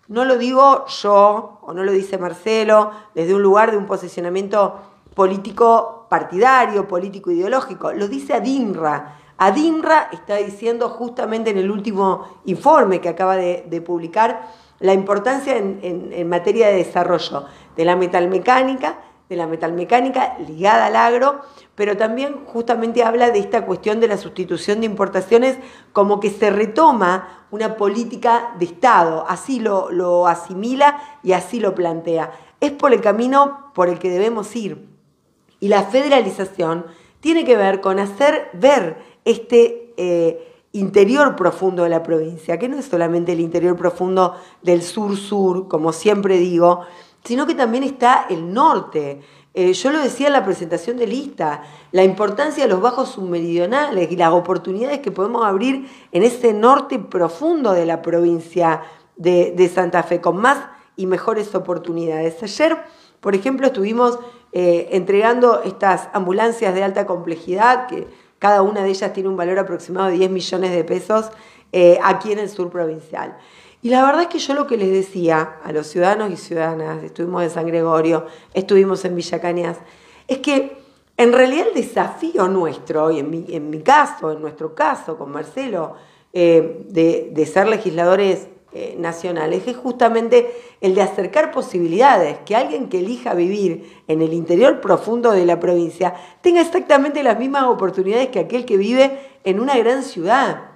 No 0.08 0.24
lo 0.24 0.38
digo 0.38 0.86
yo 0.86 1.58
o 1.62 1.72
no 1.74 1.84
lo 1.84 1.92
dice 1.92 2.16
Marcelo 2.16 2.90
desde 3.14 3.34
un 3.34 3.42
lugar 3.42 3.70
de 3.70 3.76
un 3.76 3.86
posicionamiento 3.86 4.76
político 5.14 6.06
partidario, 6.08 6.88
político 6.88 7.30
ideológico, 7.30 7.92
lo 7.92 8.08
dice 8.08 8.34
Adinra. 8.34 9.16
Adinra 9.36 10.08
está 10.12 10.36
diciendo 10.36 10.88
justamente 10.88 11.50
en 11.50 11.58
el 11.58 11.70
último 11.70 12.40
informe 12.46 13.00
que 13.00 13.08
acaba 13.08 13.36
de, 13.36 13.82
publicar 13.84 14.48
la 14.80 14.94
importancia 14.94 15.56
en 15.56 16.28
materia 16.28 16.68
de 16.68 16.76
desarrollo 16.76 17.44
de 17.76 17.84
la 17.84 17.96
metalmecánica, 17.96 18.98
de 19.28 19.36
la 19.36 19.46
metalmecánica 19.46 20.38
ligada 20.38 20.86
al 20.86 20.96
agro, 20.96 21.40
pero 21.74 21.96
también 21.96 22.44
justamente 22.46 23.02
habla 23.02 23.30
de 23.30 23.38
esta 23.38 23.66
cuestión 23.66 24.00
de 24.00 24.08
la 24.08 24.16
sustitución 24.16 24.80
de 24.80 24.86
importaciones 24.86 25.58
como 25.92 26.18
que 26.18 26.30
se 26.30 26.50
retoma 26.50 27.46
una 27.50 27.76
política 27.76 28.54
de 28.58 28.64
Estado, 28.64 29.24
así 29.28 29.60
lo, 29.60 29.90
lo 29.90 30.26
asimila 30.26 31.00
y 31.22 31.32
así 31.32 31.60
lo 31.60 31.74
plantea. 31.74 32.32
Es 32.60 32.72
por 32.72 32.92
el 32.92 33.00
camino 33.00 33.70
por 33.74 33.88
el 33.88 33.98
que 33.98 34.10
debemos 34.10 34.54
ir. 34.56 34.88
Y 35.60 35.68
la 35.68 35.84
federalización 35.84 36.86
tiene 37.20 37.44
que 37.44 37.56
ver 37.56 37.80
con 37.80 37.98
hacer 37.98 38.48
ver 38.54 38.98
este 39.24 39.92
eh, 39.96 40.48
interior 40.72 41.34
profundo 41.36 41.82
de 41.82 41.88
la 41.88 42.02
provincia, 42.02 42.58
que 42.58 42.68
no 42.68 42.78
es 42.78 42.86
solamente 42.86 43.32
el 43.32 43.40
interior 43.40 43.76
profundo 43.76 44.36
del 44.62 44.82
sur-sur, 44.82 45.68
como 45.68 45.92
siempre 45.92 46.38
digo, 46.38 46.82
sino 47.28 47.46
que 47.46 47.54
también 47.54 47.84
está 47.84 48.24
el 48.30 48.54
norte. 48.54 49.20
Eh, 49.52 49.74
yo 49.74 49.92
lo 49.92 49.98
decía 49.98 50.28
en 50.28 50.32
la 50.32 50.46
presentación 50.46 50.96
de 50.96 51.06
lista, 51.06 51.62
la 51.92 52.02
importancia 52.02 52.64
de 52.64 52.70
los 52.70 52.80
bajos 52.80 53.10
submeridionales 53.10 54.10
y 54.10 54.16
las 54.16 54.32
oportunidades 54.32 55.00
que 55.00 55.10
podemos 55.10 55.44
abrir 55.44 55.90
en 56.10 56.22
ese 56.22 56.54
norte 56.54 56.98
profundo 56.98 57.72
de 57.72 57.84
la 57.84 58.00
provincia 58.00 58.80
de, 59.16 59.70
Santa 59.74 60.02
Fe, 60.04 60.22
con 60.22 60.38
más 60.38 60.56
y 60.96 61.04
mejores 61.04 61.54
oportunidades. 61.54 62.42
Ayer, 62.42 62.78
por 63.20 63.34
ejemplo, 63.34 63.66
estuvimos 63.66 64.18
eh, 64.52 64.88
entregando 64.92 65.60
estas 65.64 66.08
ambulancias 66.14 66.74
de 66.74 66.82
alta 66.82 67.04
complejidad, 67.04 67.88
que 67.88 68.08
cada 68.38 68.62
una 68.62 68.82
de 68.82 68.88
ellas 68.88 69.12
tiene 69.12 69.28
un 69.28 69.36
valor 69.36 69.58
aproximado 69.58 70.06
de 70.06 70.14
10 70.14 70.30
millones 70.30 70.70
de 70.70 70.82
pesos 70.82 71.30
eh, 71.72 71.98
aquí 72.02 72.32
en 72.32 72.38
el 72.38 72.48
sur 72.48 72.70
provincial. 72.70 73.36
Y 73.80 73.90
la 73.90 74.04
verdad 74.04 74.22
es 74.22 74.28
que 74.28 74.38
yo 74.38 74.54
lo 74.54 74.66
que 74.66 74.76
les 74.76 74.90
decía 74.90 75.58
a 75.62 75.72
los 75.72 75.86
ciudadanos 75.86 76.32
y 76.32 76.36
ciudadanas, 76.36 77.02
estuvimos 77.04 77.44
en 77.44 77.50
San 77.50 77.66
Gregorio, 77.66 78.26
estuvimos 78.52 79.04
en 79.04 79.14
Villa 79.14 79.40
Cañas, 79.40 79.78
es 80.26 80.38
que 80.38 80.78
en 81.16 81.32
realidad 81.32 81.68
el 81.68 81.74
desafío 81.74 82.48
nuestro, 82.48 83.10
y 83.10 83.20
en 83.20 83.30
mi, 83.30 83.46
en 83.48 83.70
mi 83.70 83.80
caso, 83.80 84.32
en 84.32 84.40
nuestro 84.40 84.74
caso, 84.74 85.16
con 85.16 85.30
Marcelo, 85.30 85.94
eh, 86.32 86.84
de, 86.88 87.46
ser 87.46 87.68
legisladores 87.68 88.48
eh, 88.72 88.96
nacionales, 88.98 89.66
es 89.66 89.76
justamente 89.76 90.54
el 90.80 90.94
de 90.94 91.02
acercar 91.02 91.50
posibilidades, 91.50 92.38
que 92.46 92.54
alguien 92.54 92.88
que 92.88 92.98
elija 92.98 93.34
vivir 93.34 94.02
en 94.06 94.22
el 94.22 94.32
interior 94.32 94.80
profundo 94.80 95.32
de 95.32 95.46
la 95.46 95.58
provincia 95.58 96.14
tenga 96.42 96.60
exactamente 96.60 97.22
las 97.22 97.38
mismas 97.38 97.64
oportunidades 97.64 98.28
que 98.28 98.40
aquel 98.40 98.64
que 98.64 98.76
vive 98.76 99.18
en 99.44 99.58
una 99.58 99.76
gran 99.78 100.02
ciudad. 100.02 100.67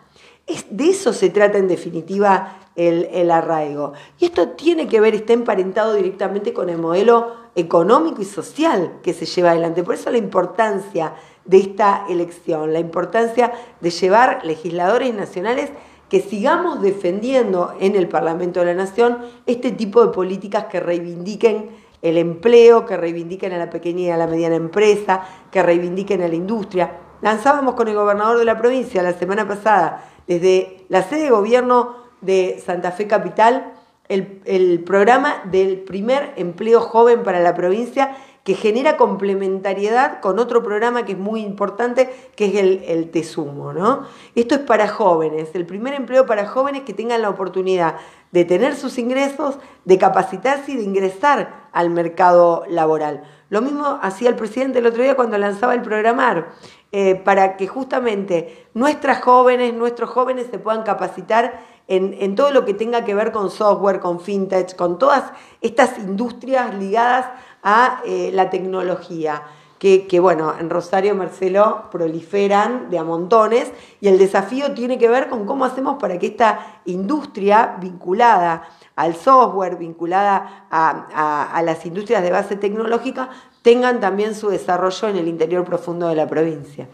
Es, 0.46 0.66
de 0.70 0.90
eso 0.90 1.12
se 1.12 1.30
trata 1.30 1.58
en 1.58 1.68
definitiva 1.68 2.58
el, 2.74 3.30
arraigo. 3.30 3.92
Y 4.18 4.26
esto 4.26 4.50
tiene 4.50 4.88
que 4.88 5.00
ver, 5.00 5.14
está 5.14 5.32
emparentado 5.32 5.94
directamente 5.94 6.52
con 6.52 6.68
el 6.68 6.78
modelo 6.78 7.36
económico 7.54 8.22
y 8.22 8.24
social 8.24 9.00
que 9.02 9.12
se 9.12 9.26
lleva 9.26 9.50
adelante. 9.50 9.82
Por 9.82 9.94
eso 9.94 10.10
la 10.10 10.18
importancia 10.18 11.14
de 11.44 11.58
esta 11.58 12.06
elección, 12.08 12.72
la 12.72 12.80
importancia 12.80 13.52
de 13.80 13.90
llevar 13.90 14.44
legisladores 14.44 15.14
nacionales 15.14 15.70
que 16.08 16.20
sigamos 16.20 16.82
defendiendo 16.82 17.74
en 17.80 17.96
el 17.96 18.08
Parlamento 18.08 18.60
de 18.60 18.66
la 18.66 18.74
Nación 18.74 19.18
este 19.46 19.72
tipo 19.72 20.04
de 20.04 20.12
políticas 20.12 20.66
que 20.66 20.80
reivindiquen 20.80 21.70
el 22.02 22.18
empleo, 22.18 22.84
que 22.84 22.96
reivindiquen 22.96 23.52
a 23.52 23.58
la 23.58 23.70
pequeña 23.70 24.02
y 24.02 24.10
a 24.10 24.16
la 24.16 24.26
mediana 24.26 24.56
empresa, 24.56 25.22
que 25.50 25.62
reivindiquen 25.62 26.20
a 26.22 26.28
la 26.28 26.34
industria. 26.34 26.98
Lanzábamos 27.22 27.74
con 27.76 27.88
el 27.88 27.94
gobernador 27.94 28.38
de 28.38 28.44
la 28.44 28.58
provincia 28.58 29.02
la 29.02 29.14
semana 29.14 29.48
pasada, 29.48 30.04
desde 30.26 30.84
la 30.88 31.02
sede 31.02 31.24
de 31.24 31.30
gobierno 31.30 31.96
de 32.20 32.62
Santa 32.64 32.90
Fe 32.90 33.06
Capital 33.06 33.72
el, 34.08 34.82
programa 34.84 35.36
del 35.44 35.80
primer 35.80 36.34
empleo 36.36 36.80
joven 36.80 37.22
para 37.22 37.40
la 37.40 37.54
provincia 37.54 38.16
que 38.44 38.54
genera 38.54 38.96
complementariedad 38.96 40.20
con 40.20 40.40
otro 40.40 40.64
programa 40.64 41.04
que 41.04 41.12
es 41.12 41.18
muy 41.18 41.42
importante, 41.42 42.12
que 42.34 42.46
es 42.46 42.56
el, 42.56 42.82
el 42.88 43.10
Tesumo. 43.10 43.72
¿no? 43.72 44.02
Esto 44.34 44.56
es 44.56 44.60
para 44.62 44.88
jóvenes, 44.88 45.50
el 45.54 45.64
primer 45.64 45.94
empleo 45.94 46.26
para 46.26 46.46
jóvenes 46.46 46.82
que 46.82 46.92
tengan 46.92 47.22
la 47.22 47.30
oportunidad 47.30 47.96
de 48.32 48.44
tener 48.44 48.74
sus 48.74 48.98
ingresos, 48.98 49.58
de 49.84 49.98
capacitarse 49.98 50.72
y 50.72 50.76
de 50.76 50.82
ingresar 50.82 51.68
al 51.72 51.90
mercado 51.90 52.64
laboral. 52.68 53.22
Lo 53.52 53.60
mismo 53.60 53.98
hacía 54.00 54.30
el 54.30 54.34
presidente 54.36 54.78
el 54.78 54.86
otro 54.86 55.02
día 55.02 55.14
cuando 55.14 55.36
lanzaba 55.36 55.74
el 55.74 55.82
programar, 55.82 56.52
eh, 56.90 57.16
para 57.16 57.58
que 57.58 57.66
justamente 57.66 58.66
nuestras 58.72 59.20
jóvenes, 59.20 59.74
nuestros 59.74 60.08
jóvenes 60.08 60.46
se 60.50 60.58
puedan 60.58 60.84
capacitar 60.84 61.60
en, 61.86 62.34
todo 62.34 62.50
lo 62.50 62.64
que 62.64 62.72
tenga 62.72 63.04
que 63.04 63.14
ver 63.14 63.30
con 63.30 63.50
software, 63.50 64.00
con 64.00 64.20
fintech, 64.20 64.74
con 64.74 64.98
todas 64.98 65.32
estas 65.60 65.98
industrias 65.98 66.74
ligadas 66.76 67.26
a 67.62 68.00
eh, 68.06 68.30
la 68.32 68.48
tecnología. 68.48 69.42
Que, 69.82 70.20
bueno, 70.20 70.54
en 70.60 70.70
Rosario, 70.70 71.12
Marcelo, 71.16 71.90
proliferan 71.90 72.88
de 72.88 72.98
a 72.98 73.02
montones 73.02 73.72
y 74.00 74.06
el 74.06 74.16
desafío 74.16 74.74
tiene 74.74 74.96
que 74.96 75.08
ver 75.08 75.28
con 75.28 75.44
cómo 75.44 75.64
hacemos 75.64 75.98
para 75.98 76.20
que 76.20 76.28
esta 76.28 76.80
industria 76.84 77.78
vinculada 77.80 78.62
al 78.94 79.16
software, 79.16 79.78
vinculada 79.78 80.68
a, 80.70 81.60
las 81.64 81.84
industrias 81.84 82.22
de 82.22 82.30
base 82.30 82.54
tecnológica, 82.54 83.30
tengan 83.62 83.98
también 83.98 84.36
su 84.36 84.50
desarrollo 84.50 85.08
en 85.08 85.16
el 85.16 85.26
interior 85.26 85.64
profundo 85.64 86.06
de 86.06 86.14
la 86.14 86.28
provincia. 86.28 86.86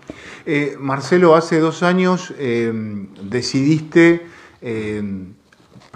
Eh, 0.46 0.74
Marcelo, 0.80 1.34
hace 1.34 1.58
dos 1.58 1.82
años 1.82 2.32
eh, 2.38 2.72
decidiste 3.22 4.26
eh, 4.62 5.02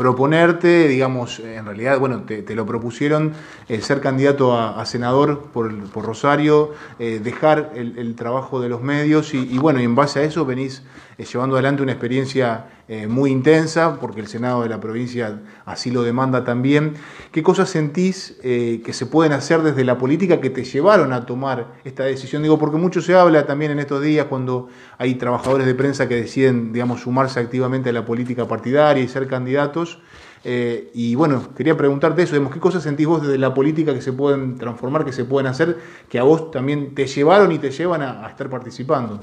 proponerte, 0.02 0.88
digamos, 0.88 1.38
en 1.38 1.64
realidad, 1.64 1.96
bueno, 2.00 2.22
te, 2.22 2.54
lo 2.56 2.66
propusieron 2.66 3.34
eh, 3.68 3.80
ser 3.82 4.00
candidato 4.00 4.58
a, 4.58 4.84
senador 4.84 5.44
por, 5.52 5.72
Rosario, 5.94 6.72
eh, 6.98 7.20
dejar 7.22 7.70
el, 7.76 8.16
trabajo 8.16 8.60
de 8.60 8.68
los 8.68 8.82
medios 8.82 9.32
y, 9.32 9.56
bueno, 9.58 9.80
y 9.80 9.84
en 9.84 9.94
base 9.94 10.18
a 10.18 10.22
eso 10.24 10.44
venís 10.44 10.82
llevando 11.18 11.54
adelante 11.54 11.84
una 11.84 11.92
experiencia 11.92 12.66
muy 13.08 13.30
intensa, 13.30 13.98
porque 14.00 14.20
el 14.20 14.26
Senado 14.26 14.62
de 14.62 14.68
la 14.68 14.80
provincia 14.80 15.40
así 15.64 15.90
lo 15.90 16.02
demanda 16.02 16.44
también. 16.44 16.94
¿Qué 17.30 17.42
cosas 17.42 17.70
sentís 17.70 18.36
que 18.42 18.92
se 18.92 19.06
pueden 19.06 19.32
hacer 19.32 19.62
desde 19.62 19.84
la 19.84 19.98
política 19.98 20.40
que 20.40 20.50
te 20.50 20.64
llevaron 20.64 21.12
a 21.12 21.24
tomar 21.26 21.74
esta 21.84 22.04
decisión? 22.04 22.42
Digo, 22.42 22.58
porque 22.58 22.76
mucho 22.76 23.00
se 23.00 23.14
habla 23.14 23.46
también 23.46 23.70
en 23.70 23.78
estos 23.78 24.02
días 24.02 24.26
cuando 24.26 24.68
hay 24.98 25.14
trabajadores 25.14 25.66
de 25.66 25.74
prensa 25.74 26.08
que 26.08 26.16
deciden, 26.16 26.72
digamos, 26.72 27.00
sumarse 27.00 27.40
activamente 27.40 27.90
a 27.90 27.92
la 27.92 28.04
política 28.04 28.46
partidaria 28.46 29.02
y 29.02 29.08
ser 29.08 29.26
candidatos. 29.26 30.00
Eh, 30.44 30.90
y 30.94 31.14
bueno, 31.14 31.54
quería 31.54 31.76
preguntarte 31.76 32.22
eso, 32.22 32.50
¿qué 32.50 32.58
cosas 32.58 32.82
sentís 32.82 33.06
vos 33.06 33.22
desde 33.22 33.38
la 33.38 33.54
política 33.54 33.94
que 33.94 34.02
se 34.02 34.12
pueden 34.12 34.58
transformar, 34.58 35.04
que 35.04 35.12
se 35.12 35.24
pueden 35.24 35.46
hacer, 35.46 35.78
que 36.08 36.18
a 36.18 36.24
vos 36.24 36.50
también 36.50 36.94
te 36.94 37.06
llevaron 37.06 37.52
y 37.52 37.58
te 37.58 37.70
llevan 37.70 38.02
a, 38.02 38.28
estar 38.28 38.50
participando? 38.50 39.20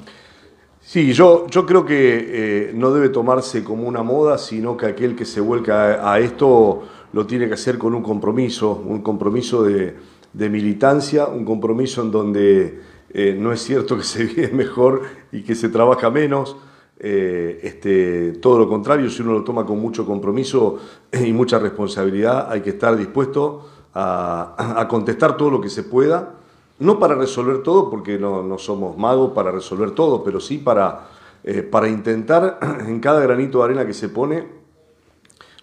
Sí, 0.91 1.13
yo, 1.13 1.46
yo 1.46 1.67
creo 1.67 1.86
que 1.86 1.98
eh, 2.00 2.72
no 2.74 2.89
debe 2.91 3.10
tomarse 3.10 3.63
como 3.63 3.88
una 3.88 4.01
moda, 4.01 4.39
sino 4.39 4.75
que 4.75 4.88
aquel 4.88 5.15
que 5.15 5.24
se 5.24 5.39
vuelca 5.39 6.12
a, 6.12 6.17
esto 6.17 6.81
lo 7.13 7.27
tiene 7.27 7.48
que 7.48 7.53
hacer 7.53 7.77
con 7.77 7.93
un 7.93 8.01
compromiso, 8.01 8.72
un 8.88 9.03
compromiso 9.03 9.62
de, 9.62 9.93
militancia, 10.34 11.27
un 11.27 11.46
compromiso 11.46 12.01
en 12.01 12.10
donde 12.10 12.81
eh, 13.12 13.38
no 13.39 13.51
es 13.51 13.62
cierto 13.62 13.98
que 13.98 14.03
se 14.03 14.24
vive 14.25 14.48
mejor 14.48 15.03
y 15.31 15.43
que 15.43 15.53
se 15.53 15.69
trabaja 15.69 16.10
menos, 16.10 16.58
eh, 17.00 17.60
este, 17.62 18.31
todo 18.41 18.58
lo 18.58 18.67
contrario, 18.67 19.12
si 19.12 19.22
uno 19.22 19.34
lo 19.34 19.43
toma 19.43 19.67
con 19.67 19.79
mucho 19.79 20.08
compromiso 20.08 20.79
y 21.13 21.31
mucha 21.34 21.60
responsabilidad, 21.60 22.51
hay 22.51 22.62
que 22.62 22.72
estar 22.72 22.98
dispuesto 22.98 23.63
a, 23.93 24.88
contestar 24.89 25.38
todo 25.38 25.51
lo 25.51 25.62
que 25.62 25.69
se 25.69 25.84
pueda, 25.84 26.38
no 26.79 27.00
para 27.00 27.15
resolver 27.15 27.63
todo, 27.63 27.89
porque 27.89 28.17
no, 28.17 28.57
somos 28.57 28.98
magos 28.98 29.31
para 29.33 29.51
resolver 29.51 29.91
todo, 29.91 30.24
pero 30.24 30.39
sí 30.39 30.57
para, 30.57 31.07
eh, 31.43 31.62
para 31.62 31.88
intentar 31.88 32.59
en 32.88 33.00
cada 33.00 33.21
granito 33.21 33.59
de 33.59 33.63
arena 33.65 33.86
que 33.86 33.93
se 33.93 34.09
pone 34.09 34.45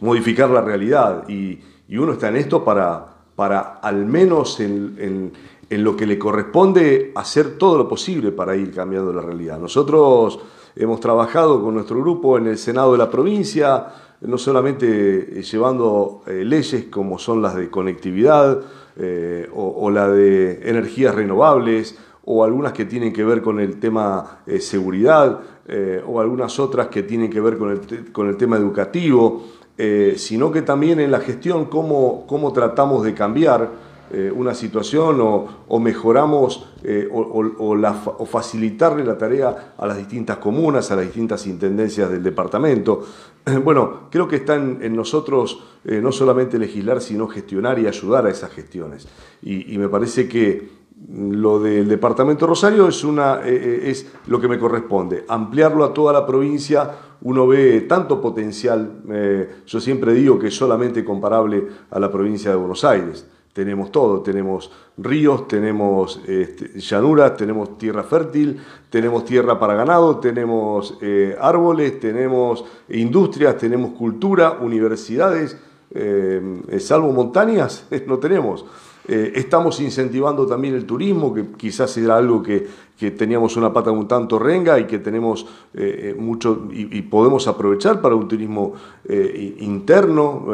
modificar 0.01 0.51
la 0.51 0.61
realidad. 0.61 1.29
Y, 1.29 1.61
uno 1.89 2.15
está 2.15 2.29
en 2.29 2.37
esto 2.37 2.65
para, 2.65 3.07
para 3.37 3.79
al 3.81 4.07
menos 4.07 4.59
en, 4.59 5.33
en 5.71 5.85
lo 5.85 5.97
que 5.97 6.05
le 6.05 6.19
corresponde 6.19 7.13
hacer 7.15 7.57
todo 7.59 7.79
lo 7.79 7.89
posible 7.89 8.33
para 8.33 8.57
ir 8.57 8.75
cambiando 8.75 9.13
la 9.13 9.23
realidad. 9.23 9.61
Nosotros 9.61 10.41
Hemos 10.79 11.01
trabajado 11.01 11.63
con 11.63 11.73
nuestro 11.73 11.99
grupo 12.03 12.37
en 12.37 12.49
el 12.49 12.59
Senado 12.59 12.93
de 12.93 12.99
la 12.99 13.11
provincia, 13.11 13.87
no 14.21 14.37
solamente 14.37 15.39
eh, 15.39 15.43
llevando 15.43 16.23
eh, 16.27 16.45
leyes 16.45 16.89
como 16.91 17.19
son 17.19 17.41
las 17.41 17.55
de 17.55 17.71
conectividad 17.71 18.61
eh, 18.99 19.49
o, 19.55 19.91
la 19.91 20.09
de 20.09 20.69
energías 20.69 21.15
renovables, 21.15 21.99
o 22.25 22.45
algunas 22.45 22.73
que 22.73 22.85
tienen 22.85 23.13
que 23.13 23.25
ver 23.25 23.43
con 23.43 23.61
el 23.61 23.79
tema 23.79 24.41
seguridad, 24.59 25.41
o 26.07 26.21
algunas 26.21 26.59
otras 26.59 26.89
que 26.89 27.03
tienen 27.03 27.31
que 27.31 27.41
ver 27.41 27.57
con 27.59 27.71
el, 27.71 28.13
con 28.13 28.29
el 28.29 28.37
tema 28.37 28.57
educativo, 28.57 29.45
sino 30.17 30.51
que 30.51 30.63
también 30.63 30.99
en 30.99 31.11
la 31.11 31.21
gestión 31.21 31.67
cómo, 31.67 32.25
cómo 32.27 32.53
tratamos 32.53 33.05
de 33.05 33.15
cambiar 33.15 33.71
eh, 34.11 34.31
una 34.33 34.55
situación 34.55 35.21
o, 35.21 35.81
mejoramos 35.81 36.69
eh, 36.85 37.09
o, 37.11 38.27
facilitarle 38.27 39.05
la 39.05 39.19
tarea 39.19 39.75
a 39.77 39.87
las 39.87 39.99
distintas 39.99 40.37
comunas, 40.37 40.91
a 40.93 40.97
las 40.97 41.07
distintas 41.07 41.47
intendencias 41.47 42.11
del 42.11 42.23
departamento. 42.23 43.05
Bueno, 43.65 44.09
creo 44.11 44.27
que 44.27 44.37
está 44.37 44.57
en, 44.57 44.97
nosotros 44.97 45.63
eh, 45.85 46.01
no 46.03 46.11
solamente 46.11 46.59
legislar, 46.59 47.01
sino 47.01 47.29
gestionar 47.29 47.79
y 47.79 47.87
ayudar 47.87 48.27
a 48.27 48.31
esas 48.31 48.51
gestiones. 48.51 49.07
Y, 49.41 49.79
me 49.79 49.89
parece 49.89 50.29
que 50.29 50.69
lo 51.09 51.61
del 51.61 51.89
departamento 51.89 52.47
Rosario 52.49 52.89
es, 52.89 53.05
una, 53.05 53.43
es 53.47 54.11
lo 54.27 54.41
que 54.41 54.49
me 54.49 54.59
corresponde, 54.59 55.25
ampliarlo 55.29 55.85
a 55.85 55.95
toda 55.95 56.13
la 56.13 56.27
provincia. 56.27 56.91
Uno 57.21 57.47
ve 57.47 57.83
tanto 57.83 58.21
potencial, 58.21 59.03
yo 59.65 59.81
siempre 59.81 60.13
digo 60.13 60.41
que 60.41 60.49
es 60.49 60.57
solamente 60.57 61.05
comparable 61.05 61.69
a 61.91 62.01
la 62.01 62.11
provincia 62.11 62.51
de 62.51 62.57
Buenos 62.57 62.85
Aires 62.85 63.27
tenemos 63.57 63.91
todo, 63.91 64.21
tenemos 64.21 64.71
ríos, 64.99 65.49
tenemos 65.49 66.21
este, 66.29 66.79
llanuras, 66.79 67.39
tenemos 67.39 67.79
tierra 67.79 68.03
fértil, 68.03 68.61
tenemos 68.91 69.25
tierra 69.25 69.59
para 69.59 69.73
ganado, 69.73 70.19
tenemos 70.19 70.99
eh, 71.01 71.35
árboles, 71.41 71.99
tenemos 71.99 72.67
industrias, 72.91 73.57
tenemos 73.57 73.93
cultura, 73.93 74.59
universidades, 74.61 75.57
eh, 75.91 76.79
salvo 76.81 77.13
montañas, 77.13 77.87
no 78.07 78.19
tenemos. 78.19 78.67
Eh, 79.09 79.33
estamos 79.37 79.81
incentivando 79.81 80.47
también 80.47 80.75
el 80.75 80.85
turismo, 80.85 81.33
que 81.33 81.47
quizás 81.57 81.97
era 81.97 82.17
algo 82.17 82.43
que, 82.43 82.87
teníamos 83.17 83.57
una 83.57 83.73
pata 83.73 83.91
un 83.91 84.09
tanto 84.09 84.39
renga 84.39 84.81
y 84.81 84.85
que 84.85 84.99
tenemos 84.99 85.47
eh, 85.75 86.15
eh, 86.15 86.15
mucho 86.19 86.69
y, 86.73 87.03
podemos 87.03 87.47
aprovechar 87.47 88.01
para 88.01 88.15
un 88.15 88.27
turismo 88.27 88.73
interno, 89.61 90.47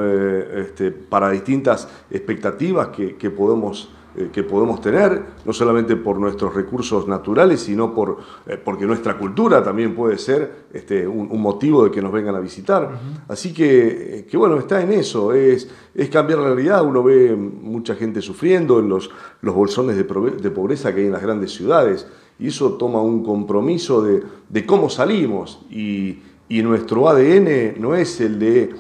este, 0.54 0.90
para 0.90 1.30
distintas 1.30 1.88
expectativas 2.10 2.88
que, 2.88 3.14
que 3.14 3.30
podemos 3.30 3.88
que 4.32 4.42
podemos 4.42 4.80
tener, 4.82 5.22
no 5.44 5.52
solamente 5.54 5.96
por 5.96 6.18
nuestros 6.18 6.54
recursos 6.54 7.08
naturales, 7.08 7.60
sino 7.60 7.94
por, 7.94 8.18
eh, 8.46 8.58
porque 8.62 8.84
nuestra 8.84 9.16
cultura 9.16 9.62
también 9.62 9.94
puede 9.94 10.18
ser 10.18 10.66
este, 10.72 11.06
un, 11.06 11.40
motivo 11.40 11.84
de 11.84 11.90
que 11.90 12.02
nos 12.02 12.12
vengan 12.12 12.34
a 12.34 12.40
visitar. 12.40 12.90
Así 13.28 13.54
que, 13.54 14.18
eh, 14.18 14.26
que, 14.26 14.36
bueno, 14.36 14.58
está 14.58 14.82
en 14.82 14.92
eso, 14.92 15.32
es, 15.32 15.68
es 15.94 16.10
cambiar 16.10 16.40
la 16.40 16.48
realidad. 16.48 16.84
Uno 16.84 17.02
ve 17.02 17.34
mucha 17.34 17.94
gente 17.94 18.20
sufriendo 18.20 18.80
en 18.80 18.90
los, 18.90 19.10
los 19.40 19.54
bolsones 19.54 19.96
de, 19.96 20.04
pobreza 20.04 20.94
que 20.94 21.00
hay 21.00 21.06
en 21.06 21.12
las 21.12 21.22
grandes 21.22 21.52
ciudades, 21.52 22.06
y 22.38 22.48
eso 22.48 22.74
toma 22.74 23.00
un 23.00 23.24
compromiso 23.24 24.02
de, 24.02 24.22
de 24.48 24.66
cómo 24.66 24.90
salimos, 24.90 25.64
y, 25.70 26.18
y 26.50 26.62
nuestro 26.62 27.08
ADN 27.08 27.80
no 27.80 27.94
es 27.94 28.20
el 28.20 28.38
de 28.38 28.74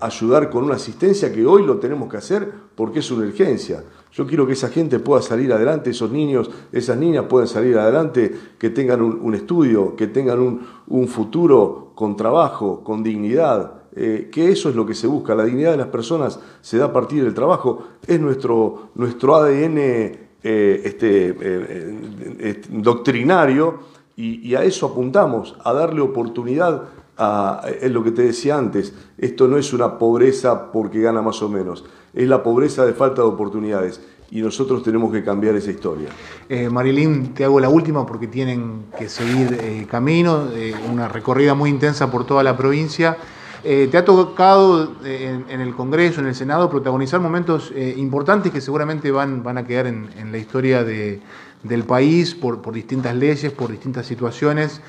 ayudar 0.00 0.48
con 0.48 0.62
una 0.62 0.76
asistencia 0.76 1.32
que 1.32 1.44
hoy 1.44 1.66
lo 1.66 1.78
tenemos 1.78 2.08
que 2.08 2.16
hacer 2.16 2.52
porque 2.76 3.00
es 3.00 3.10
una 3.10 3.26
urgencia. 3.26 3.82
Yo 4.12 4.26
quiero 4.26 4.46
que 4.46 4.54
esa 4.54 4.68
gente 4.68 4.98
pueda 4.98 5.22
salir 5.22 5.52
adelante, 5.52 5.90
esos 5.90 6.10
niños, 6.10 6.50
esas 6.72 6.96
niñas 6.96 7.26
puedan 7.28 7.46
salir 7.46 7.78
adelante, 7.78 8.34
que 8.58 8.70
tengan 8.70 9.02
un, 9.02 9.34
estudio, 9.34 9.94
que 9.94 10.08
tengan 10.08 10.40
un, 10.88 11.08
futuro 11.08 11.92
con 11.94 12.16
trabajo, 12.16 12.82
con 12.82 13.04
dignidad, 13.04 13.74
eh, 13.94 14.28
que 14.32 14.50
eso 14.50 14.68
es 14.68 14.74
lo 14.74 14.84
que 14.84 14.94
se 14.94 15.06
busca. 15.06 15.34
La 15.34 15.44
dignidad 15.44 15.72
de 15.72 15.76
las 15.76 15.86
personas 15.88 16.40
se 16.60 16.78
da 16.78 16.86
a 16.86 16.92
partir 16.92 17.22
del 17.22 17.34
trabajo. 17.34 17.84
Es 18.04 18.20
nuestro, 18.20 18.90
nuestro 18.96 19.36
ADN 19.36 19.78
eh, 19.78 20.18
este, 20.42 21.36
eh, 21.40 22.62
doctrinario 22.70 23.78
y, 24.16 24.54
a 24.54 24.64
eso 24.64 24.86
apuntamos, 24.86 25.56
a 25.64 25.72
darle 25.72 26.00
oportunidad 26.00 26.82
a, 27.16 27.62
es 27.80 27.90
lo 27.90 28.02
que 28.02 28.10
te 28.10 28.22
decía 28.22 28.58
antes. 28.58 28.92
Esto 29.16 29.46
no 29.46 29.56
es 29.56 29.72
una 29.72 29.98
pobreza 29.98 30.72
porque 30.72 31.00
gana 31.00 31.22
más 31.22 31.42
o 31.42 31.48
menos 31.48 31.84
es 32.14 32.28
la 32.28 32.42
pobreza 32.42 32.84
de 32.84 32.92
falta 32.92 33.22
de 33.22 33.28
oportunidades. 33.28 34.00
Y 34.32 34.42
nosotros 34.42 34.84
tenemos 34.84 35.12
que 35.12 35.24
cambiar 35.24 35.56
esa 35.56 35.72
historia. 35.72 36.08
Eh, 36.48 36.68
Marilyn, 36.70 37.34
te 37.34 37.44
hago 37.44 37.58
la 37.58 37.68
última 37.68 38.06
porque 38.06 38.28
tienen 38.28 38.84
que 38.96 39.08
seguir 39.08 39.58
eh, 39.60 39.86
camino, 39.90 40.48
eh, 40.54 40.72
una 40.88 41.08
recorrida 41.08 41.54
muy 41.54 41.68
intensa 41.68 42.10
por 42.10 42.24
toda 42.24 42.44
la 42.44 42.56
provincia. 42.56 43.16
te 43.62 43.98
ha 43.98 44.04
tocado 44.04 44.94
en, 45.04 45.60
el 45.60 45.74
Congreso, 45.74 46.20
en 46.20 46.28
el 46.28 46.34
Senado, 46.34 46.70
protagonizar 46.70 47.20
momentos 47.20 47.70
importantes 47.96 48.52
que 48.52 48.60
seguramente 48.62 49.10
van, 49.10 49.42
van 49.42 49.58
a 49.58 49.66
quedar 49.66 49.86
en, 49.86 50.32
la 50.32 50.38
historia 50.38 50.82
del 50.82 51.84
país 51.84 52.34
por, 52.34 52.62
por, 52.62 52.72
distintas 52.72 53.14
leyes, 53.14 53.52
por 53.52 53.70
distintas 53.70 54.06
situaciones. 54.06 54.80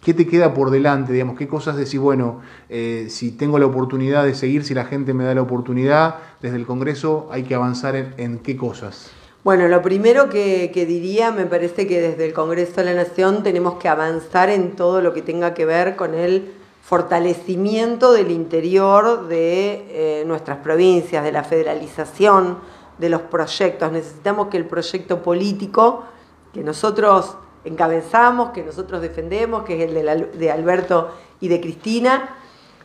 ¿Qué 0.00 0.14
te 0.14 0.26
queda 0.26 0.54
por 0.54 0.70
delante? 0.70 1.12
Digamos, 1.12 1.36
¿Qué 1.36 1.48
cosas 1.48 1.76
decís, 1.76 1.98
bueno, 1.98 2.40
eh, 2.68 3.06
si 3.10 3.32
tengo 3.32 3.58
la 3.58 3.66
oportunidad 3.66 4.24
de 4.24 4.34
seguir, 4.34 4.64
si 4.64 4.72
la 4.72 4.84
gente 4.84 5.12
me 5.12 5.24
da 5.24 5.34
la 5.34 5.42
oportunidad, 5.42 6.16
desde 6.40 6.56
el 6.56 6.66
Congreso 6.66 7.28
hay 7.32 7.42
que 7.42 7.54
avanzar 7.54 8.14
en, 8.16 8.38
qué 8.38 8.56
cosas? 8.56 9.10
Bueno, 9.42 9.66
lo 9.66 9.82
primero 9.82 10.28
que, 10.28 10.70
diría, 10.86 11.32
me 11.32 11.46
parece 11.46 11.86
que 11.88 12.00
desde 12.00 12.26
el 12.26 12.32
Congreso 12.32 12.74
de 12.76 12.84
la 12.84 12.94
Nación 12.94 13.42
tenemos 13.42 13.74
que 13.74 13.88
avanzar 13.88 14.50
en 14.50 14.76
todo 14.76 15.00
lo 15.00 15.12
que 15.12 15.22
tenga 15.22 15.52
que 15.52 15.64
ver 15.64 15.96
con 15.96 16.14
el 16.14 16.52
fortalecimiento 16.82 18.12
del 18.12 18.30
interior 18.30 19.26
de 19.26 19.84
eh, 19.90 20.24
nuestras 20.26 20.58
provincias, 20.58 21.24
de 21.24 21.32
la 21.32 21.42
federalización 21.42 22.58
de 22.98 23.08
los 23.08 23.22
proyectos. 23.22 23.90
Necesitamos 23.90 24.46
que 24.48 24.56
el 24.58 24.64
proyecto 24.66 25.22
político 25.22 26.04
que 26.52 26.62
nosotros 26.62 27.36
encabezamos, 27.64 28.50
que 28.50 28.62
nosotros 28.62 29.00
defendemos, 29.00 29.64
que 29.64 29.82
es 29.82 29.90
el 29.90 30.38
de, 30.38 30.50
Alberto 30.50 31.14
y 31.40 31.48
de 31.48 31.60
Cristina, 31.60 32.36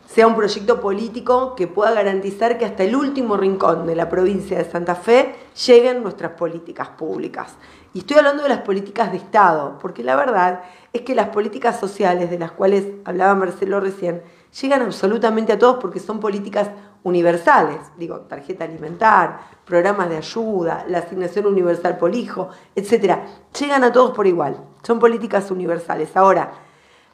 sea 0.06 0.26
un 0.26 0.36
proyecto 0.36 0.80
político 0.80 1.54
que 1.54 1.66
pueda 1.66 1.92
garantizar 1.92 2.58
que 2.58 2.64
hasta 2.64 2.84
el 2.84 2.94
último 2.94 3.36
rincón 3.36 3.86
de 3.86 3.96
la 3.96 4.08
provincia 4.08 4.58
de 4.58 4.64
Santa 4.64 4.94
Fe 4.94 5.34
lleguen 5.66 6.02
nuestras 6.02 6.32
políticas 6.32 6.88
públicas. 6.90 7.54
Y 7.94 8.00
estoy 8.00 8.18
hablando 8.18 8.42
de 8.42 8.48
las 8.48 8.60
políticas 8.60 9.12
de 9.12 9.18
Estado, 9.18 9.78
porque 9.80 10.02
la 10.02 10.16
verdad 10.16 10.62
es 10.92 11.02
que 11.02 11.14
las 11.14 11.28
políticas 11.28 11.80
sociales 11.80 12.30
de 12.30 12.38
las 12.38 12.52
cuales 12.52 12.86
hablaba 13.04 13.34
Marcelo 13.34 13.80
recién 13.80 14.22
llegan 14.60 14.82
absolutamente 14.82 15.52
a 15.52 15.58
todos 15.58 15.78
porque 15.80 16.00
son 16.00 16.20
políticas 16.20 16.70
universales, 17.04 17.78
digo, 17.96 18.20
tarjeta 18.20 18.64
alimentar, 18.64 19.40
programas 19.64 20.08
de 20.08 20.16
ayuda, 20.16 20.84
la 20.88 20.98
asignación 20.98 21.46
universal 21.46 21.98
por 21.98 22.14
hijo, 22.14 22.48
etcétera, 22.74 23.26
llegan 23.58 23.84
a 23.84 23.92
todos 23.92 24.10
por 24.12 24.26
igual, 24.26 24.56
son 24.82 24.98
políticas 24.98 25.50
universales. 25.50 26.16
Ahora, 26.16 26.52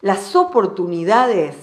las 0.00 0.34
oportunidades 0.34 1.56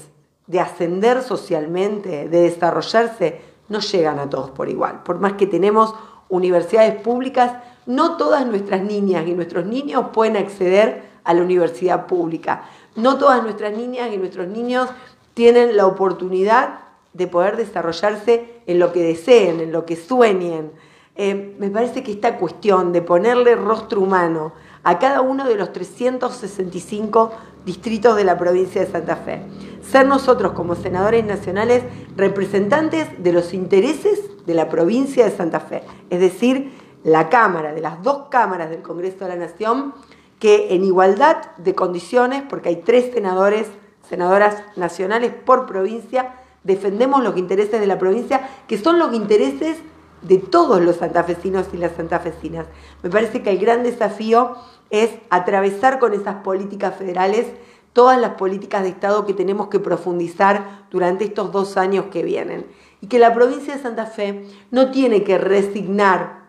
de 0.45 0.59
ascender 0.59 1.23
socialmente, 1.23 2.27
de 2.29 2.41
desarrollarse, 2.41 3.41
no 3.69 3.79
llegan 3.79 4.19
a 4.19 4.29
todos 4.29 4.51
por 4.51 4.69
igual. 4.69 5.03
Por 5.03 5.19
más 5.19 5.33
que 5.33 5.47
tenemos 5.47 5.95
universidades 6.29 7.01
públicas, 7.01 7.53
no 7.85 8.17
todas 8.17 8.45
nuestras 8.45 8.81
niñas 8.81 9.25
y 9.27 9.33
nuestros 9.33 9.65
niños 9.65 10.07
pueden 10.13 10.37
acceder 10.37 11.07
a 11.23 11.33
la 11.33 11.41
universidad 11.41 12.07
pública. 12.07 12.63
No 12.95 13.17
todas 13.17 13.41
nuestras 13.43 13.73
niñas 13.73 14.09
y 14.13 14.17
nuestros 14.17 14.47
niños 14.47 14.89
tienen 15.33 15.77
la 15.77 15.85
oportunidad 15.85 16.86
de 17.17 17.27
poder 17.27 17.57
desarrollarse 17.57 18.61
en 18.67 18.79
lo 18.79 18.93
que 18.93 19.01
deseen, 19.01 19.59
en 19.59 19.71
lo 19.71 19.85
que 19.85 19.95
sueñen. 19.95 20.71
Eh, 21.15 21.55
me 21.57 21.69
parece 21.69 22.03
que 22.03 22.11
esta 22.11 22.37
cuestión 22.37 22.93
de 22.93 23.01
ponerle 23.01 23.55
rostro 23.55 24.01
humano 24.01 24.53
a 24.83 24.99
cada 24.99 25.21
uno 25.21 25.45
de 25.45 25.55
los 25.55 25.73
365 25.73 27.31
distritos 27.65 28.15
de 28.15 28.23
la 28.23 28.37
provincia 28.37 28.85
de 28.85 28.91
Santa 28.91 29.15
Fe, 29.15 29.41
ser 29.81 30.05
nosotros 30.05 30.53
como 30.53 30.75
senadores 30.75 31.25
nacionales 31.25 31.83
representantes 32.15 33.07
de 33.21 33.33
los 33.33 33.53
intereses 33.53 34.21
de 34.45 34.53
la 34.53 34.69
provincia 34.69 35.25
de 35.25 35.31
Santa 35.35 35.59
Fe, 35.59 35.83
es 36.09 36.19
decir, 36.19 36.71
la 37.03 37.29
Cámara, 37.29 37.73
de 37.73 37.81
las 37.81 38.01
dos 38.03 38.27
cámaras 38.29 38.69
del 38.69 38.81
Congreso 38.81 39.25
de 39.25 39.29
la 39.29 39.35
Nación, 39.35 39.93
que 40.39 40.73
en 40.75 40.83
igualdad 40.83 41.37
de 41.57 41.73
condiciones, 41.73 42.43
porque 42.47 42.69
hay 42.69 42.75
tres 42.77 43.11
senadores, 43.13 43.67
senadoras 44.07 44.63
nacionales 44.75 45.33
por 45.33 45.65
provincia, 45.65 46.35
defendemos 46.67 47.23
los 47.23 47.37
intereses 47.37 47.79
de 47.79 47.87
la 47.87 47.97
provincia, 47.97 48.47
que 48.67 48.77
son 48.77 48.99
los 48.99 49.13
intereses 49.13 49.77
de 50.21 50.37
todos 50.37 50.81
los 50.81 50.97
santafesinos 50.97 51.67
y 51.73 51.77
las 51.77 51.93
santafesinas. 51.93 52.67
Me 53.01 53.09
parece 53.09 53.41
que 53.41 53.51
el 53.51 53.57
gran 53.57 53.83
desafío 53.83 54.55
es 54.89 55.11
atravesar 55.29 55.99
con 55.99 56.13
esas 56.13 56.35
políticas 56.43 56.95
federales 56.95 57.47
todas 57.93 58.19
las 58.21 58.31
políticas 58.31 58.83
de 58.83 58.89
Estado 58.89 59.25
que 59.25 59.33
tenemos 59.33 59.69
que 59.69 59.79
profundizar 59.79 60.85
durante 60.91 61.25
estos 61.25 61.51
dos 61.51 61.77
años 61.77 62.05
que 62.11 62.21
vienen. 62.23 62.67
Y 63.01 63.07
que 63.07 63.17
la 63.17 63.33
provincia 63.33 63.75
de 63.75 63.81
Santa 63.81 64.05
Fe 64.05 64.45
no 64.69 64.91
tiene 64.91 65.23
que 65.23 65.37
resignar 65.37 66.45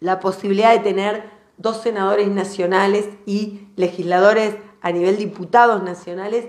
la 0.00 0.20
posibilidad 0.20 0.72
de 0.72 0.78
tener 0.78 1.30
dos 1.58 1.82
senadores 1.82 2.28
nacionales 2.28 3.08
y 3.26 3.68
legisladores 3.76 4.56
a 4.80 4.92
nivel 4.92 5.16
diputados 5.18 5.82
nacionales, 5.82 6.46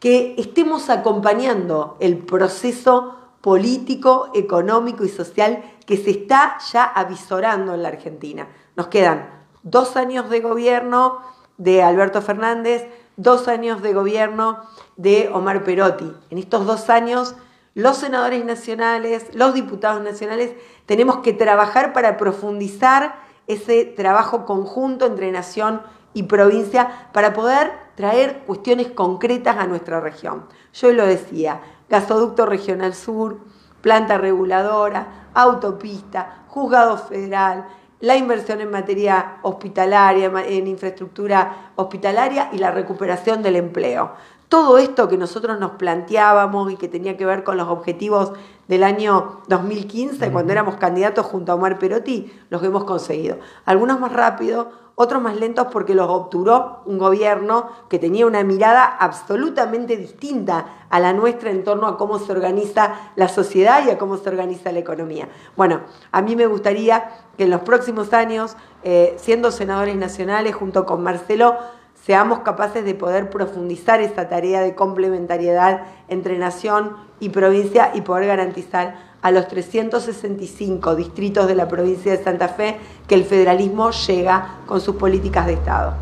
que 0.00 0.34
estemos 0.38 0.90
acompañando 0.90 1.96
el 2.00 2.18
proceso 2.18 3.16
político, 3.40 4.30
económico 4.34 5.04
y 5.04 5.08
social 5.08 5.62
que 5.86 5.96
se 5.96 6.10
está 6.10 6.58
ya 6.72 6.84
avisorando 6.84 7.74
en 7.74 7.82
la 7.82 7.88
Argentina. 7.90 8.48
Nos 8.76 8.88
quedan 8.88 9.30
dos 9.62 9.96
años 9.96 10.28
de 10.30 10.40
gobierno 10.40 11.18
de 11.58 11.82
Alberto 11.82 12.22
Fernández, 12.22 12.86
dos 13.16 13.46
años 13.48 13.82
de 13.82 13.92
gobierno 13.92 14.60
de 14.96 15.30
Omar 15.32 15.64
Perotti. 15.64 16.12
En 16.30 16.38
estos 16.38 16.66
dos 16.66 16.88
años 16.90 17.36
los 17.74 17.98
senadores 17.98 18.44
nacionales, 18.44 19.26
los 19.34 19.54
diputados 19.54 20.02
nacionales, 20.02 20.54
tenemos 20.86 21.18
que 21.18 21.32
trabajar 21.32 21.92
para 21.92 22.16
profundizar 22.16 23.14
ese 23.46 23.84
trabajo 23.84 24.44
conjunto 24.44 25.06
entre 25.06 25.30
nación 25.30 25.82
y 26.12 26.24
provincia 26.24 27.08
para 27.12 27.32
poder 27.32 27.72
traer 27.94 28.40
cuestiones 28.46 28.88
concretas 28.88 29.56
a 29.56 29.66
nuestra 29.66 30.00
región. 30.00 30.46
Yo 30.72 30.92
lo 30.92 31.06
decía, 31.06 31.60
gasoducto 31.88 32.46
regional 32.46 32.94
sur, 32.94 33.40
planta 33.80 34.18
reguladora, 34.18 35.28
autopista, 35.34 36.44
juzgado 36.48 36.98
federal, 36.98 37.66
la 38.00 38.16
inversión 38.16 38.60
en 38.60 38.70
materia 38.70 39.36
hospitalaria, 39.42 40.32
en 40.46 40.66
infraestructura 40.66 41.72
hospitalaria 41.76 42.48
y 42.52 42.58
la 42.58 42.70
recuperación 42.70 43.42
del 43.42 43.56
empleo 43.56 44.12
todo 44.50 44.78
esto 44.78 45.08
que 45.08 45.16
nosotros 45.16 45.60
nos 45.60 45.72
planteábamos 45.72 46.72
y 46.72 46.76
que 46.76 46.88
tenía 46.88 47.16
que 47.16 47.24
ver 47.24 47.44
con 47.44 47.56
los 47.56 47.68
objetivos 47.68 48.32
del 48.66 48.82
año 48.82 49.42
2015, 49.46 50.32
cuando 50.32 50.52
éramos 50.52 50.74
candidatos 50.74 51.24
junto 51.26 51.52
a 51.52 51.54
Omar 51.54 51.78
Perotti, 51.78 52.32
los 52.50 52.60
hemos 52.64 52.82
conseguido. 52.82 53.38
Algunos 53.64 54.00
más 54.00 54.12
rápido, 54.12 54.72
otros 54.96 55.22
más 55.22 55.36
lentos 55.36 55.68
porque 55.72 55.94
los 55.94 56.10
obturó 56.10 56.82
un 56.84 56.98
gobierno 56.98 57.68
que 57.88 58.00
tenía 58.00 58.26
una 58.26 58.42
mirada 58.42 58.84
absolutamente 58.84 59.96
distinta 59.96 60.66
a 60.90 60.98
la 60.98 61.12
nuestra 61.12 61.50
en 61.50 61.62
torno 61.62 61.86
a 61.86 61.96
cómo 61.96 62.18
se 62.18 62.32
organiza 62.32 63.12
la 63.14 63.28
sociedad 63.28 63.86
y 63.86 63.90
a 63.90 63.98
cómo 63.98 64.16
se 64.16 64.28
organiza 64.28 64.72
la 64.72 64.80
economía. 64.80 65.28
Bueno, 65.56 65.82
a 66.10 66.22
mí 66.22 66.34
me 66.34 66.46
gustaría 66.46 67.08
que 67.38 67.44
en 67.44 67.50
los 67.50 67.60
próximos 67.60 68.12
años, 68.12 68.56
eh, 68.82 69.14
siendo 69.16 69.52
senadores 69.52 69.94
nacionales 69.94 70.56
junto 70.56 70.84
con 70.86 71.04
Marcelo, 71.04 71.56
seamos 72.04 72.40
capaces 72.40 72.84
de 72.84 72.94
poder 72.94 73.30
profundizar 73.30 74.00
esa 74.00 74.28
tarea 74.28 74.60
de 74.60 74.74
complementariedad 74.74 75.82
entre 76.08 76.38
nación 76.38 76.96
y 77.20 77.28
provincia 77.28 77.90
y 77.94 78.00
poder 78.00 78.26
garantizar 78.26 79.10
a 79.22 79.30
los 79.30 79.48
365 79.48 80.96
distritos 80.96 81.46
de 81.46 81.54
la 81.54 81.68
provincia 81.68 82.16
de 82.16 82.24
Santa 82.24 82.48
Fe 82.48 82.78
que 83.06 83.14
el 83.14 83.24
federalismo 83.24 83.90
llega 83.90 84.56
con 84.66 84.80
sus 84.80 84.96
políticas 84.96 85.46
de 85.46 85.54
Estado. 85.54 85.94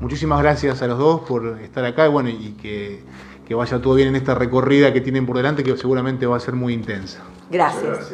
Muchísimas 0.00 0.42
gracias 0.42 0.82
a 0.82 0.86
los 0.86 0.98
dos 0.98 1.20
por 1.20 1.58
estar 1.60 1.84
acá 1.84 2.06
y, 2.06 2.10
bueno, 2.10 2.28
y 2.28 2.56
que, 2.60 3.54
vaya 3.54 3.80
todo 3.80 3.94
bien 3.94 4.08
en 4.08 4.16
esta 4.16 4.34
recorrida 4.34 4.92
que 4.92 5.00
tienen 5.00 5.24
por 5.24 5.36
delante 5.36 5.62
que 5.62 5.76
seguramente 5.76 6.26
va 6.26 6.36
a 6.36 6.40
ser 6.40 6.54
muy 6.54 6.74
intensa. 6.74 7.20
gracias. 7.50 8.12